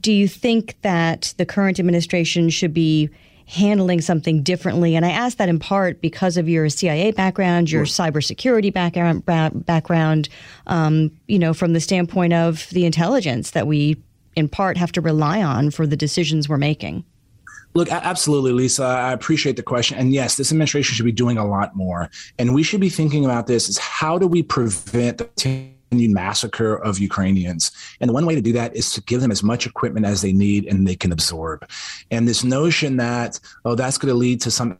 do 0.00 0.12
you 0.12 0.28
think 0.28 0.76
that 0.82 1.34
the 1.38 1.46
current 1.46 1.80
administration 1.80 2.50
should 2.50 2.72
be 2.72 3.10
handling 3.46 4.00
something 4.00 4.42
differently? 4.42 4.94
And 4.94 5.04
I 5.04 5.10
ask 5.10 5.38
that 5.38 5.48
in 5.48 5.58
part 5.58 6.00
because 6.00 6.36
of 6.36 6.48
your 6.48 6.68
CIA 6.68 7.10
background, 7.10 7.70
your 7.70 7.84
sure. 7.84 8.06
cybersecurity 8.06 8.72
background, 8.72 9.26
background. 9.26 10.28
Um, 10.66 11.10
you 11.26 11.38
know, 11.38 11.52
from 11.52 11.72
the 11.72 11.80
standpoint 11.80 12.32
of 12.32 12.68
the 12.70 12.86
intelligence 12.86 13.50
that 13.50 13.66
we, 13.66 14.00
in 14.36 14.48
part, 14.48 14.76
have 14.76 14.92
to 14.92 15.00
rely 15.00 15.42
on 15.42 15.70
for 15.70 15.86
the 15.86 15.96
decisions 15.96 16.48
we're 16.48 16.58
making. 16.58 17.04
Look, 17.74 17.90
absolutely, 17.90 18.52
Lisa. 18.52 18.84
I 18.84 19.12
appreciate 19.12 19.56
the 19.56 19.62
question. 19.62 19.98
And 19.98 20.12
yes, 20.12 20.36
this 20.36 20.52
administration 20.52 20.94
should 20.94 21.06
be 21.06 21.12
doing 21.12 21.38
a 21.38 21.46
lot 21.46 21.74
more. 21.74 22.10
And 22.38 22.54
we 22.54 22.62
should 22.62 22.80
be 22.80 22.90
thinking 22.90 23.24
about 23.24 23.46
this 23.46 23.68
is 23.68 23.78
how 23.78 24.18
do 24.18 24.26
we 24.26 24.42
prevent 24.42 25.18
the 25.18 25.24
continued 25.24 26.14
massacre 26.14 26.76
of 26.76 26.98
Ukrainians? 26.98 27.72
And 28.00 28.12
one 28.12 28.26
way 28.26 28.34
to 28.34 28.42
do 28.42 28.52
that 28.52 28.76
is 28.76 28.92
to 28.92 29.00
give 29.02 29.20
them 29.22 29.30
as 29.30 29.42
much 29.42 29.66
equipment 29.66 30.04
as 30.04 30.20
they 30.20 30.32
need 30.32 30.66
and 30.66 30.86
they 30.86 30.96
can 30.96 31.12
absorb. 31.12 31.66
And 32.10 32.28
this 32.28 32.44
notion 32.44 32.98
that, 32.98 33.40
oh, 33.64 33.74
that's 33.74 33.96
going 33.96 34.12
to 34.12 34.18
lead 34.18 34.42
to 34.42 34.50
some 34.50 34.78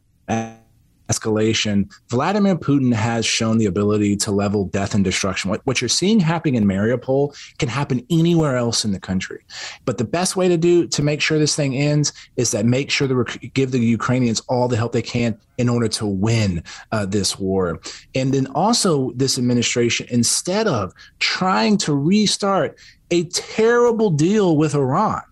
escalation, 1.12 1.92
Vladimir 2.08 2.56
Putin 2.56 2.92
has 2.94 3.24
shown 3.26 3.58
the 3.58 3.66
ability 3.66 4.16
to 4.16 4.30
level 4.30 4.66
death 4.66 4.94
and 4.94 5.04
destruction. 5.04 5.50
What, 5.50 5.60
what 5.66 5.80
you're 5.80 5.88
seeing 5.88 6.20
happening 6.20 6.54
in 6.54 6.64
Mariupol 6.64 7.36
can 7.58 7.68
happen 7.68 8.04
anywhere 8.10 8.56
else 8.56 8.84
in 8.84 8.92
the 8.92 9.00
country. 9.00 9.44
But 9.84 9.98
the 9.98 10.04
best 10.04 10.36
way 10.36 10.48
to 10.48 10.56
do 10.56 10.86
to 10.88 11.02
make 11.02 11.20
sure 11.20 11.38
this 11.38 11.56
thing 11.56 11.76
ends 11.76 12.12
is 12.36 12.50
that 12.52 12.64
make 12.66 12.90
sure 12.90 13.08
to 13.08 13.38
give 13.48 13.70
the 13.70 13.78
Ukrainians 13.78 14.40
all 14.48 14.68
the 14.68 14.76
help 14.76 14.92
they 14.92 15.02
can 15.02 15.38
in 15.58 15.68
order 15.68 15.88
to 15.88 16.06
win 16.06 16.62
uh, 16.90 17.06
this 17.06 17.38
war. 17.38 17.80
And 18.14 18.32
then 18.32 18.46
also, 18.48 19.12
this 19.12 19.38
administration, 19.38 20.06
instead 20.10 20.66
of 20.66 20.92
trying 21.18 21.76
to 21.78 21.94
restart 21.94 22.78
a 23.10 23.24
terrible 23.24 24.10
deal 24.10 24.56
with 24.56 24.74
Iran, 24.74 25.22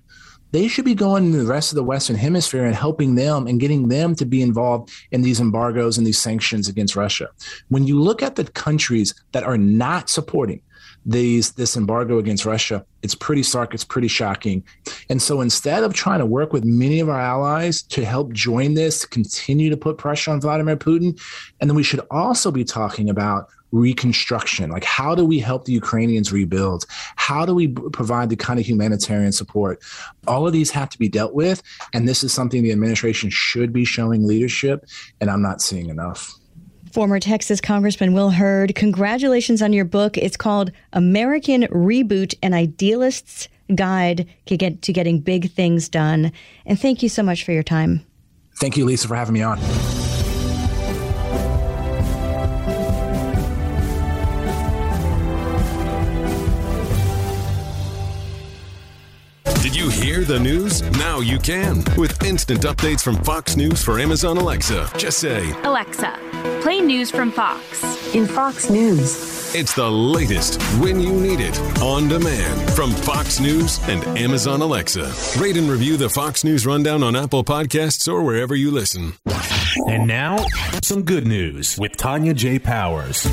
they 0.52 0.68
should 0.68 0.84
be 0.84 0.94
going 0.94 1.32
to 1.32 1.38
the 1.38 1.46
rest 1.46 1.72
of 1.72 1.76
the 1.76 1.84
Western 1.84 2.16
Hemisphere 2.16 2.64
and 2.64 2.74
helping 2.74 3.14
them 3.14 3.46
and 3.46 3.60
getting 3.60 3.88
them 3.88 4.14
to 4.16 4.24
be 4.24 4.42
involved 4.42 4.90
in 5.10 5.22
these 5.22 5.40
embargoes 5.40 5.98
and 5.98 6.06
these 6.06 6.18
sanctions 6.18 6.68
against 6.68 6.96
Russia. 6.96 7.28
When 7.68 7.86
you 7.86 8.00
look 8.00 8.22
at 8.22 8.36
the 8.36 8.44
countries 8.44 9.14
that 9.32 9.44
are 9.44 9.58
not 9.58 10.08
supporting 10.08 10.62
these 11.06 11.52
this 11.52 11.76
embargo 11.76 12.18
against 12.18 12.44
Russia, 12.44 12.84
it's 13.02 13.14
pretty 13.14 13.42
stark, 13.42 13.72
it's 13.72 13.84
pretty 13.84 14.08
shocking. 14.08 14.62
And 15.08 15.20
so 15.22 15.40
instead 15.40 15.82
of 15.82 15.94
trying 15.94 16.18
to 16.18 16.26
work 16.26 16.52
with 16.52 16.64
many 16.64 17.00
of 17.00 17.08
our 17.08 17.20
allies 17.20 17.82
to 17.84 18.04
help 18.04 18.32
join 18.32 18.74
this, 18.74 19.00
to 19.00 19.08
continue 19.08 19.70
to 19.70 19.76
put 19.76 19.98
pressure 19.98 20.30
on 20.30 20.40
Vladimir 20.40 20.76
Putin, 20.76 21.18
and 21.60 21.70
then 21.70 21.74
we 21.74 21.82
should 21.82 22.00
also 22.10 22.50
be 22.50 22.64
talking 22.64 23.08
about 23.08 23.48
reconstruction 23.72 24.70
like 24.70 24.84
how 24.84 25.14
do 25.14 25.24
we 25.24 25.38
help 25.38 25.64
the 25.64 25.72
ukrainians 25.72 26.32
rebuild 26.32 26.84
how 27.16 27.46
do 27.46 27.54
we 27.54 27.68
provide 27.68 28.28
the 28.28 28.36
kind 28.36 28.58
of 28.58 28.66
humanitarian 28.66 29.32
support 29.32 29.82
all 30.26 30.46
of 30.46 30.52
these 30.52 30.70
have 30.70 30.88
to 30.88 30.98
be 30.98 31.08
dealt 31.08 31.34
with 31.34 31.62
and 31.92 32.08
this 32.08 32.24
is 32.24 32.32
something 32.32 32.62
the 32.62 32.72
administration 32.72 33.30
should 33.30 33.72
be 33.72 33.84
showing 33.84 34.26
leadership 34.26 34.84
and 35.20 35.30
i'm 35.30 35.42
not 35.42 35.60
seeing 35.60 35.88
enough 35.88 36.34
Former 36.92 37.20
Texas 37.20 37.60
Congressman 37.60 38.14
Will 38.14 38.30
Hurd, 38.30 38.74
congratulations 38.74 39.62
on 39.62 39.72
your 39.72 39.84
book. 39.84 40.18
It's 40.18 40.36
called 40.36 40.72
American 40.92 41.62
Reboot 41.68 42.34
An 42.42 42.52
Idealist's 42.52 43.48
Guide 43.76 44.28
to, 44.46 44.56
get, 44.56 44.82
to 44.82 44.92
Getting 44.92 45.20
Big 45.20 45.52
Things 45.52 45.88
Done. 45.88 46.32
And 46.66 46.80
thank 46.80 47.04
you 47.04 47.08
so 47.08 47.22
much 47.22 47.44
for 47.44 47.52
your 47.52 47.62
time. 47.62 48.04
Thank 48.56 48.76
you, 48.76 48.84
Lisa, 48.84 49.06
for 49.06 49.14
having 49.14 49.34
me 49.34 49.42
on. 49.42 49.60
You 59.80 59.88
hear 59.88 60.24
the 60.24 60.38
news? 60.38 60.82
Now 60.98 61.20
you 61.20 61.38
can. 61.38 61.82
With 61.96 62.22
instant 62.22 62.64
updates 62.64 63.00
from 63.00 63.16
Fox 63.24 63.56
News 63.56 63.82
for 63.82 63.98
Amazon 63.98 64.36
Alexa. 64.36 64.90
Just 64.98 65.20
say, 65.20 65.52
Alexa, 65.62 66.18
play 66.60 66.82
news 66.82 67.10
from 67.10 67.32
Fox. 67.32 68.14
In 68.14 68.26
Fox 68.26 68.68
News. 68.68 69.54
It's 69.54 69.72
the 69.72 69.90
latest 69.90 70.60
when 70.80 71.00
you 71.00 71.14
need 71.14 71.40
it 71.40 71.58
on 71.80 72.08
demand 72.08 72.70
from 72.74 72.90
Fox 72.90 73.40
News 73.40 73.80
and 73.88 74.04
Amazon 74.18 74.60
Alexa. 74.60 75.14
Rate 75.40 75.56
and 75.56 75.70
review 75.70 75.96
the 75.96 76.10
Fox 76.10 76.44
News 76.44 76.66
Rundown 76.66 77.02
on 77.02 77.16
Apple 77.16 77.42
Podcasts 77.42 78.06
or 78.06 78.22
wherever 78.22 78.54
you 78.54 78.70
listen. 78.70 79.14
And 79.88 80.06
now, 80.06 80.44
some 80.82 81.04
good 81.04 81.26
news 81.26 81.78
with 81.78 81.92
Tonya 81.92 82.34
J. 82.34 82.58
Powers. 82.58 83.26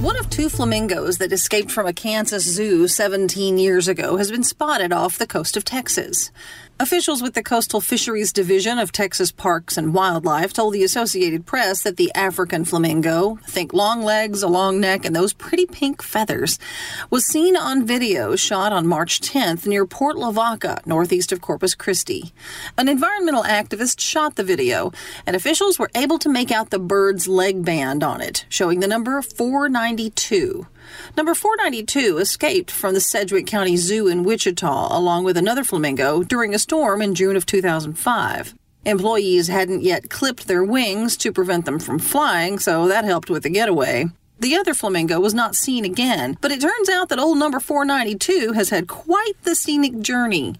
One 0.00 0.16
of 0.16 0.30
two 0.30 0.48
flamingos 0.48 1.18
that 1.18 1.30
escaped 1.30 1.70
from 1.70 1.86
a 1.86 1.92
Kansas 1.92 2.44
zoo 2.44 2.88
17 2.88 3.58
years 3.58 3.86
ago 3.86 4.16
has 4.16 4.30
been 4.30 4.42
spotted 4.42 4.94
off 4.94 5.18
the 5.18 5.26
coast 5.26 5.58
of 5.58 5.64
Texas. 5.64 6.32
Officials 6.80 7.20
with 7.20 7.34
the 7.34 7.42
Coastal 7.42 7.82
Fisheries 7.82 8.32
Division 8.32 8.78
of 8.78 8.90
Texas 8.90 9.30
Parks 9.30 9.76
and 9.76 9.92
Wildlife 9.92 10.54
told 10.54 10.72
the 10.72 10.82
Associated 10.82 11.44
Press 11.44 11.82
that 11.82 11.98
the 11.98 12.10
African 12.14 12.64
flamingo, 12.64 13.38
think 13.46 13.74
long 13.74 14.00
legs, 14.02 14.42
a 14.42 14.48
long 14.48 14.80
neck, 14.80 15.04
and 15.04 15.14
those 15.14 15.34
pretty 15.34 15.66
pink 15.66 16.00
feathers, 16.00 16.58
was 17.10 17.26
seen 17.26 17.54
on 17.54 17.84
video 17.84 18.34
shot 18.34 18.72
on 18.72 18.86
March 18.86 19.20
10th 19.20 19.66
near 19.66 19.84
Port 19.84 20.16
Lavaca, 20.16 20.80
northeast 20.86 21.32
of 21.32 21.42
Corpus 21.42 21.74
Christi. 21.74 22.32
An 22.78 22.88
environmental 22.88 23.42
activist 23.42 24.00
shot 24.00 24.36
the 24.36 24.42
video, 24.42 24.90
and 25.26 25.36
officials 25.36 25.78
were 25.78 25.90
able 25.94 26.18
to 26.18 26.30
make 26.30 26.50
out 26.50 26.70
the 26.70 26.78
bird's 26.78 27.28
leg 27.28 27.62
band 27.62 28.02
on 28.02 28.22
it, 28.22 28.46
showing 28.48 28.80
the 28.80 28.88
number 28.88 29.20
492. 29.20 30.66
Number 31.16 31.34
492 31.34 32.18
escaped 32.18 32.70
from 32.70 32.94
the 32.94 33.00
Sedgwick 33.00 33.46
County 33.46 33.76
Zoo 33.76 34.08
in 34.08 34.24
Wichita 34.24 34.96
along 34.96 35.24
with 35.24 35.36
another 35.36 35.64
flamingo 35.64 36.22
during 36.22 36.54
a 36.54 36.58
storm 36.70 37.02
in 37.02 37.16
June 37.16 37.34
of 37.34 37.44
2005. 37.46 38.54
Employees 38.84 39.48
hadn't 39.48 39.82
yet 39.82 40.08
clipped 40.08 40.46
their 40.46 40.62
wings 40.62 41.16
to 41.16 41.32
prevent 41.32 41.64
them 41.64 41.80
from 41.80 41.98
flying, 41.98 42.60
so 42.60 42.86
that 42.86 43.04
helped 43.04 43.28
with 43.28 43.42
the 43.42 43.50
getaway. 43.50 44.08
The 44.40 44.56
other 44.56 44.72
flamingo 44.72 45.20
was 45.20 45.34
not 45.34 45.54
seen 45.54 45.84
again, 45.84 46.38
but 46.40 46.50
it 46.50 46.62
turns 46.62 46.88
out 46.88 47.10
that 47.10 47.18
old 47.18 47.36
number 47.36 47.60
492 47.60 48.52
has 48.52 48.70
had 48.70 48.88
quite 48.88 49.34
the 49.42 49.54
scenic 49.54 50.00
journey. 50.00 50.54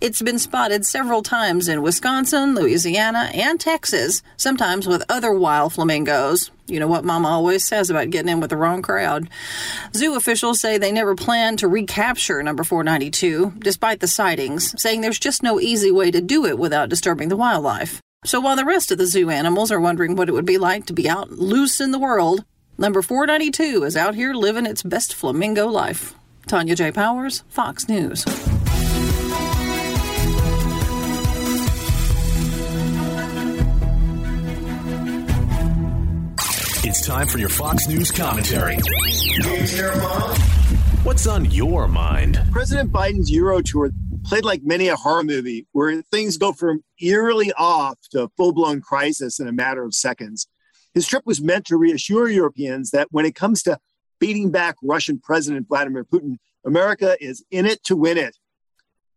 It's 0.00 0.22
been 0.22 0.38
spotted 0.38 0.86
several 0.86 1.20
times 1.20 1.66
in 1.66 1.82
Wisconsin, 1.82 2.54
Louisiana, 2.54 3.30
and 3.34 3.58
Texas, 3.58 4.22
sometimes 4.36 4.86
with 4.86 5.02
other 5.08 5.32
wild 5.32 5.72
flamingos. 5.72 6.52
You 6.68 6.78
know 6.78 6.86
what 6.86 7.04
Mama 7.04 7.26
always 7.26 7.64
says 7.64 7.90
about 7.90 8.10
getting 8.10 8.28
in 8.28 8.38
with 8.38 8.50
the 8.50 8.56
wrong 8.56 8.82
crowd. 8.82 9.28
Zoo 9.96 10.14
officials 10.14 10.60
say 10.60 10.78
they 10.78 10.92
never 10.92 11.16
plan 11.16 11.56
to 11.56 11.66
recapture 11.66 12.40
number 12.40 12.62
492, 12.62 13.54
despite 13.58 13.98
the 13.98 14.06
sightings, 14.06 14.80
saying 14.80 15.00
there's 15.00 15.18
just 15.18 15.42
no 15.42 15.58
easy 15.58 15.90
way 15.90 16.12
to 16.12 16.20
do 16.20 16.46
it 16.46 16.56
without 16.56 16.88
disturbing 16.88 17.30
the 17.30 17.36
wildlife. 17.36 18.00
So 18.24 18.40
while 18.40 18.54
the 18.54 18.64
rest 18.64 18.92
of 18.92 18.98
the 18.98 19.06
zoo 19.06 19.28
animals 19.28 19.72
are 19.72 19.80
wondering 19.80 20.14
what 20.14 20.28
it 20.28 20.32
would 20.32 20.46
be 20.46 20.56
like 20.56 20.86
to 20.86 20.94
be 20.94 21.08
out 21.08 21.32
loose 21.32 21.80
in 21.80 21.90
the 21.90 21.98
world, 21.98 22.44
Number 22.76 23.02
492 23.02 23.84
is 23.84 23.96
out 23.96 24.16
here 24.16 24.34
living 24.34 24.66
its 24.66 24.82
best 24.82 25.14
flamingo 25.14 25.68
life. 25.68 26.14
Tonya 26.48 26.74
J. 26.74 26.90
Powers, 26.90 27.44
Fox 27.48 27.88
News. 27.88 28.24
It's 36.86 37.06
time 37.06 37.28
for 37.28 37.38
your 37.38 37.48
Fox 37.48 37.86
News 37.88 38.10
commentary. 38.10 38.76
What's 41.04 41.28
on 41.28 41.44
your 41.46 41.86
mind? 41.86 42.40
President 42.50 42.90
Biden's 42.90 43.30
Euro 43.30 43.62
tour 43.62 43.90
played 44.24 44.44
like 44.44 44.62
many 44.64 44.88
a 44.88 44.96
horror 44.96 45.22
movie 45.22 45.68
where 45.72 46.02
things 46.02 46.38
go 46.38 46.52
from 46.52 46.82
eerily 47.00 47.52
off 47.56 47.98
to 48.10 48.28
full 48.36 48.52
blown 48.52 48.80
crisis 48.80 49.38
in 49.38 49.46
a 49.46 49.52
matter 49.52 49.84
of 49.84 49.94
seconds. 49.94 50.48
His 50.94 51.06
trip 51.06 51.24
was 51.26 51.42
meant 51.42 51.66
to 51.66 51.76
reassure 51.76 52.28
Europeans 52.28 52.90
that 52.92 53.08
when 53.10 53.26
it 53.26 53.34
comes 53.34 53.62
to 53.64 53.78
beating 54.20 54.50
back 54.50 54.76
Russian 54.82 55.18
President 55.18 55.66
Vladimir 55.68 56.04
Putin, 56.04 56.36
America 56.64 57.16
is 57.20 57.44
in 57.50 57.66
it 57.66 57.82
to 57.84 57.96
win 57.96 58.16
it. 58.16 58.38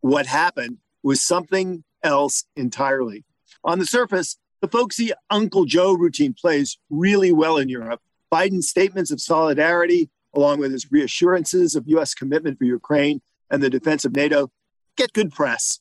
What 0.01 0.25
happened 0.25 0.77
was 1.03 1.21
something 1.21 1.83
else 2.03 2.45
entirely. 2.55 3.23
On 3.63 3.79
the 3.79 3.85
surface, 3.85 4.37
the 4.61 4.67
folksy 4.67 5.11
Uncle 5.29 5.65
Joe 5.65 5.93
routine 5.93 6.33
plays 6.33 6.77
really 6.89 7.31
well 7.31 7.57
in 7.57 7.69
Europe. 7.69 8.01
Biden's 8.31 8.69
statements 8.69 9.11
of 9.11 9.21
solidarity, 9.21 10.09
along 10.33 10.59
with 10.59 10.71
his 10.71 10.91
reassurances 10.91 11.75
of 11.75 11.87
U.S. 11.87 12.13
commitment 12.13 12.57
for 12.57 12.65
Ukraine 12.65 13.21
and 13.49 13.61
the 13.61 13.69
defense 13.69 14.03
of 14.03 14.15
NATO, 14.15 14.51
get 14.95 15.13
good 15.13 15.31
press. 15.31 15.79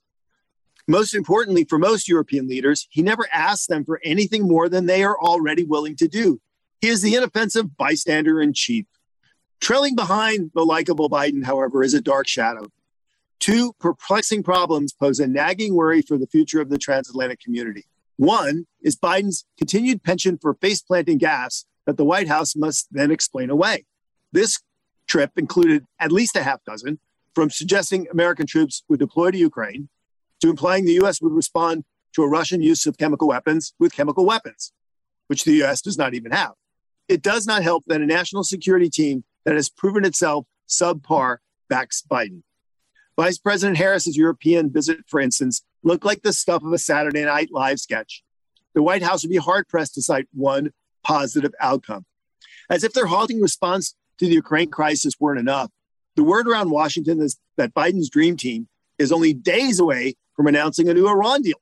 Most 0.89 1.15
importantly, 1.15 1.65
for 1.65 1.79
most 1.79 2.09
European 2.09 2.47
leaders, 2.47 2.87
he 2.91 3.03
never 3.03 3.27
asks 3.33 3.67
them 3.67 3.85
for 3.85 4.01
anything 4.05 4.47
more 4.47 4.69
than 4.69 4.87
they 4.87 5.03
are 5.03 5.19
already 5.19 5.65
willing 5.65 5.97
to 5.97 6.07
do. 6.07 6.41
He 6.81 6.89
is 6.89 7.03
the 7.03 7.15
inoffensive 7.15 7.77
bystander 7.77 8.41
in 8.41 8.53
chief. 8.53 8.87
Trailing 9.61 9.97
behind 9.97 10.53
the 10.55 10.65
likable 10.65 11.11
Biden, 11.11 11.45
however, 11.45 11.83
is 11.83 11.95
a 11.95 12.01
dark 12.01 12.29
shadow. 12.29 12.71
Two 13.41 13.73
perplexing 13.81 14.43
problems 14.43 14.93
pose 14.93 15.19
a 15.19 15.27
nagging 15.27 15.75
worry 15.75 16.03
for 16.03 16.17
the 16.19 16.27
future 16.27 16.61
of 16.61 16.69
the 16.69 16.79
transatlantic 16.79 17.41
community. 17.41 17.85
One 18.17 18.67
is 18.81 18.97
Biden's 18.97 19.45
continued 19.59 20.03
penchant 20.05 20.41
for 20.41 20.55
face 20.55 20.83
planting 20.83 21.19
gas 21.19 21.65
that 21.85 21.97
the 21.97 22.05
White 22.05 22.29
House 22.29 22.55
must 22.55 22.89
then 22.91 23.11
explain 23.11 23.51
away. 23.51 23.85
This 24.33 24.61
trip 25.07 25.33
included 25.37 25.85
at 25.99 26.13
least 26.13 26.37
a 26.37 26.43
half 26.43 26.65
dozen, 26.65 26.99
from 27.35 27.51
suggesting 27.51 28.07
American 28.11 28.47
troops 28.47 28.85
would 28.89 28.99
deploy 28.99 29.31
to 29.31 29.39
Ukraine 29.39 29.89
to 30.41 30.51
implying 30.51 30.85
the 30.85 30.95
U.S. 30.95 31.21
would 31.21 31.33
respond 31.33 31.85
to 32.15 32.23
a 32.23 32.29
Russian 32.29 32.63
use 32.63 32.87
of 32.87 32.99
chemical 32.99 33.29
weapons 33.29 33.75
with 33.79 33.93
chemical 33.93 34.25
weapons, 34.25 34.73
which 35.27 35.45
the 35.45 35.53
U.S. 35.55 35.81
does 35.81 35.99
not 35.99 36.15
even 36.15 36.33
have. 36.33 36.53
It 37.09 37.23
does 37.23 37.47
not 37.47 37.63
help 37.63 37.85
that 37.87 38.01
a 38.01 38.07
national 38.07 38.45
security 38.45 38.91
team 38.91 39.25
that 39.45 39.55
has 39.55 39.69
proven 39.69 40.05
itself 40.05 40.47
subpar 40.69 41.39
backs 41.69 42.03
Biden. 42.09 42.43
Vice 43.17 43.39
President 43.39 43.79
Harris's 43.79 44.17
European 44.17 44.71
visit, 44.71 44.99
for 45.07 45.21
instance, 45.21 45.63
looked 45.83 46.05
like 46.05 46.23
the 46.23 46.33
stuff 46.33 46.63
of 46.63 46.73
a 46.73 46.79
Saturday 46.79 47.25
Night 47.25 47.49
Live 47.51 47.79
sketch. 47.79 48.23
The 48.75 48.83
White 48.83 49.03
House 49.03 49.23
would 49.23 49.31
be 49.31 49.37
hard 49.37 49.69
pressed 49.69 49.95
to 49.95 50.03
cite 50.03 50.29
one 50.35 50.73
positive 51.03 51.55
outcome. 51.61 52.05
As 52.69 52.85
if 52.85 52.93
their 52.93 53.07
halting 53.07 53.41
response 53.41 53.95
to 54.19 54.27
the 54.27 54.35
Ukraine 54.35 54.71
crisis 54.71 55.15
weren't 55.21 55.41
enough, 55.41 55.71
the 56.17 56.25
word 56.25 56.49
around 56.49 56.71
Washington 56.71 57.21
is 57.21 57.39
that 57.57 57.75
Biden's 57.75 58.11
dream 58.11 58.37
team 58.37 58.69
is 58.99 59.13
only 59.13 59.33
days 59.33 59.79
away 59.79 60.15
from 60.37 60.47
announcing 60.47 60.89
a 60.89 60.95
new 60.95 61.09
Iran 61.09 61.43
deal, 61.43 61.61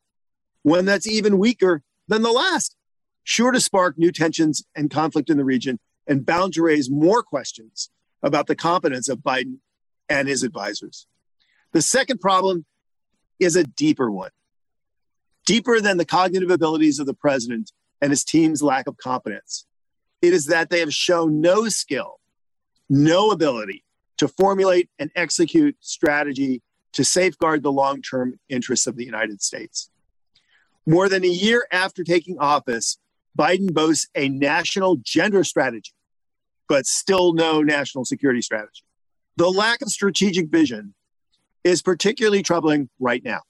one 0.62 0.84
that's 0.84 1.06
even 1.06 1.38
weaker 1.38 1.82
than 2.08 2.22
the 2.22 2.32
last. 2.32 2.76
sure 3.24 3.50
to 3.50 3.60
spark 3.60 3.98
new 3.98 4.12
tensions 4.12 4.64
and 4.76 4.90
conflict 4.90 5.30
in 5.30 5.38
the 5.38 5.44
region, 5.44 5.80
and 6.06 6.26
bound 6.26 6.52
to 6.52 6.62
raise 6.62 6.90
more 6.90 7.22
questions 7.22 7.90
about 8.22 8.46
the 8.46 8.54
competence 8.54 9.08
of 9.08 9.18
Biden 9.18 9.56
and 10.08 10.28
his 10.28 10.42
advisors. 10.42 11.06
The 11.72 11.82
second 11.82 12.20
problem 12.20 12.66
is 13.40 13.56
a 13.56 13.64
deeper 13.64 14.10
one, 14.10 14.30
deeper 15.46 15.80
than 15.80 15.96
the 15.96 16.04
cognitive 16.04 16.50
abilities 16.50 16.98
of 16.98 17.06
the 17.06 17.14
president 17.14 17.72
and 18.00 18.10
his 18.10 18.22
team's 18.22 18.62
lack 18.62 18.87
of 18.87 18.98
competence. 18.98 19.66
It 20.20 20.32
is 20.34 20.46
that 20.46 20.70
they 20.70 20.80
have 20.80 20.92
shown 20.94 21.40
no 21.40 21.68
skill, 21.68 22.20
no 22.88 23.30
ability 23.30 23.82
to 24.18 24.28
formulate 24.28 24.90
and 24.98 25.10
execute 25.16 25.76
strategy 25.80 26.62
to 26.94 27.04
safeguard 27.04 27.62
the 27.62 27.72
long 27.72 28.00
term 28.00 28.38
interests 28.48 28.87
of 28.87 28.96
the 28.96 29.04
United 29.04 29.42
States. 29.42 29.90
More 30.87 31.09
than 31.09 31.24
a 31.24 31.28
year 31.28 31.66
after 31.70 32.04
taking 32.04 32.38
office, 32.38 32.98
Biden 33.38 33.72
boasts 33.72 34.09
a 34.14 34.28
national 34.28 34.96
gender 35.02 35.44
strategy, 35.44 35.92
but 36.68 36.87
still 36.87 37.33
no 37.33 37.62
national 37.62 38.04
security 38.04 38.42
strategy. 38.42 38.83
The 39.37 39.50
lack 39.50 39.83
of 39.83 39.88
strategic 39.88 40.48
vision 40.48 40.94
is 41.64 41.83
particularly 41.83 42.42
troubling 42.42 42.90
right 43.00 43.24
now. 43.24 43.40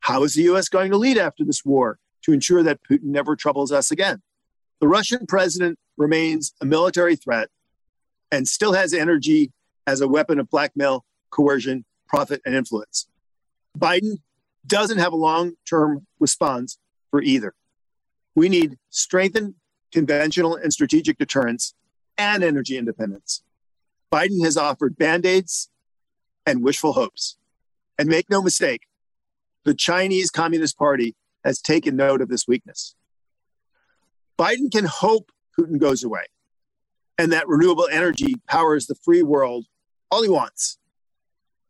How 0.00 0.24
is 0.24 0.34
the 0.34 0.42
U.S. 0.44 0.68
going 0.68 0.90
to 0.90 0.96
lead 0.96 1.16
after 1.16 1.44
this 1.44 1.64
war 1.64 1.98
to 2.22 2.32
ensure 2.32 2.62
that 2.62 2.80
Putin 2.82 3.04
never 3.04 3.36
troubles 3.36 3.70
us 3.70 3.90
again? 3.90 4.22
The 4.80 4.88
Russian 4.88 5.26
president 5.26 5.78
remains 5.96 6.52
a 6.60 6.66
military 6.66 7.14
threat 7.14 7.48
and 8.32 8.48
still 8.48 8.72
has 8.72 8.92
energy 8.92 9.52
as 9.86 10.00
a 10.00 10.08
weapon 10.08 10.40
of 10.40 10.50
blackmail, 10.50 11.04
coercion, 11.30 11.84
profit, 12.14 12.40
and 12.44 12.54
influence. 12.54 13.08
Biden 13.76 14.18
doesn't 14.66 14.98
have 14.98 15.12
a 15.12 15.16
long 15.16 15.54
term 15.68 16.06
response 16.20 16.78
for 17.10 17.20
either. 17.20 17.54
We 18.36 18.48
need 18.48 18.78
strengthened 18.90 19.54
conventional 19.92 20.54
and 20.54 20.72
strategic 20.72 21.18
deterrence 21.18 21.74
and 22.16 22.44
energy 22.44 22.78
independence. 22.78 23.42
Biden 24.12 24.44
has 24.44 24.56
offered 24.56 24.96
band 24.96 25.26
aids 25.26 25.70
and 26.46 26.62
wishful 26.62 26.92
hopes. 26.92 27.36
And 27.98 28.08
make 28.08 28.30
no 28.30 28.42
mistake, 28.42 28.82
the 29.64 29.74
Chinese 29.74 30.30
Communist 30.30 30.78
Party 30.78 31.14
has 31.44 31.60
taken 31.60 31.96
note 31.96 32.20
of 32.20 32.28
this 32.28 32.46
weakness. 32.46 32.94
Biden 34.38 34.70
can 34.70 34.84
hope 34.84 35.30
Putin 35.58 35.78
goes 35.78 36.02
away 36.02 36.24
and 37.18 37.32
that 37.32 37.48
renewable 37.48 37.88
energy 37.90 38.36
powers 38.48 38.86
the 38.86 38.96
free 38.96 39.22
world 39.22 39.66
all 40.10 40.22
he 40.22 40.28
wants. 40.28 40.78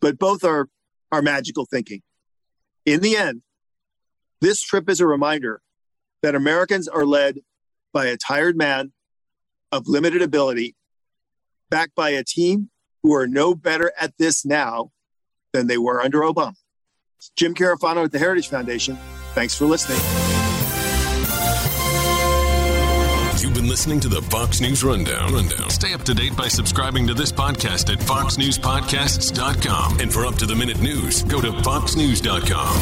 But 0.04 0.18
both 0.18 0.44
are, 0.44 0.68
are 1.10 1.22
magical 1.22 1.64
thinking. 1.64 2.02
In 2.84 3.00
the 3.00 3.16
end, 3.16 3.40
this 4.42 4.60
trip 4.60 4.90
is 4.90 5.00
a 5.00 5.06
reminder 5.06 5.62
that 6.22 6.34
Americans 6.34 6.88
are 6.88 7.06
led 7.06 7.38
by 7.94 8.04
a 8.04 8.18
tired 8.18 8.54
man 8.54 8.92
of 9.72 9.88
limited 9.88 10.20
ability, 10.20 10.76
backed 11.70 11.94
by 11.94 12.10
a 12.10 12.22
team 12.22 12.68
who 13.02 13.14
are 13.14 13.26
no 13.26 13.54
better 13.54 13.94
at 13.98 14.12
this 14.18 14.44
now 14.44 14.90
than 15.54 15.68
they 15.68 15.78
were 15.78 16.02
under 16.02 16.20
Obama. 16.20 16.52
Jim 17.34 17.54
Carafano 17.54 18.04
at 18.04 18.12
the 18.12 18.18
Heritage 18.18 18.48
Foundation. 18.48 18.98
Thanks 19.32 19.56
for 19.56 19.64
listening. 19.64 20.23
Listening 23.74 23.98
to 23.98 24.08
the 24.08 24.22
Fox 24.22 24.60
News 24.60 24.84
Rundown. 24.84 25.34
Rundown. 25.34 25.68
Stay 25.68 25.94
up 25.94 26.04
to 26.04 26.14
date 26.14 26.36
by 26.36 26.46
subscribing 26.46 27.08
to 27.08 27.14
this 27.14 27.32
podcast 27.32 27.92
at 27.92 27.98
foxnewspodcasts.com. 27.98 29.98
And 29.98 30.12
for 30.12 30.24
up 30.24 30.36
to 30.36 30.46
the 30.46 30.54
minute 30.54 30.80
news, 30.80 31.24
go 31.24 31.40
to 31.40 31.50
foxnews.com. 31.50 32.76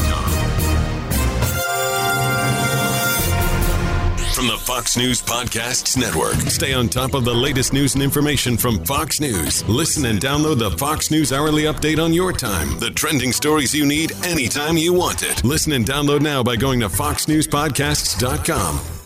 From 4.35 4.49
the 4.49 4.59
Fox 4.59 4.99
News 4.99 5.23
Podcasts 5.23 5.97
Network. 5.97 6.35
Stay 6.51 6.75
on 6.75 6.91
top 6.91 7.15
of 7.15 7.25
the 7.25 7.33
latest 7.33 7.73
news 7.73 7.95
and 7.95 8.03
information 8.03 8.59
from 8.59 8.85
Fox 8.85 9.19
News. 9.19 9.67
Listen 9.67 10.05
and 10.05 10.21
download 10.21 10.59
the 10.59 10.73
Fox 10.73 11.11
News 11.11 11.33
Hourly 11.33 11.63
Update 11.63 12.05
on 12.05 12.13
your 12.13 12.35
time. 12.35 12.79
The 12.81 12.91
trending 12.91 13.33
stories 13.33 13.75
you 13.75 13.87
need 13.87 14.13
anytime 14.27 14.77
you 14.77 14.93
want 14.93 15.23
it. 15.23 15.43
Listen 15.43 15.73
and 15.73 15.87
download 15.87 16.21
now 16.21 16.43
by 16.43 16.57
going 16.57 16.81
to 16.81 16.89
foxnewspodcasts.com. 16.89 19.02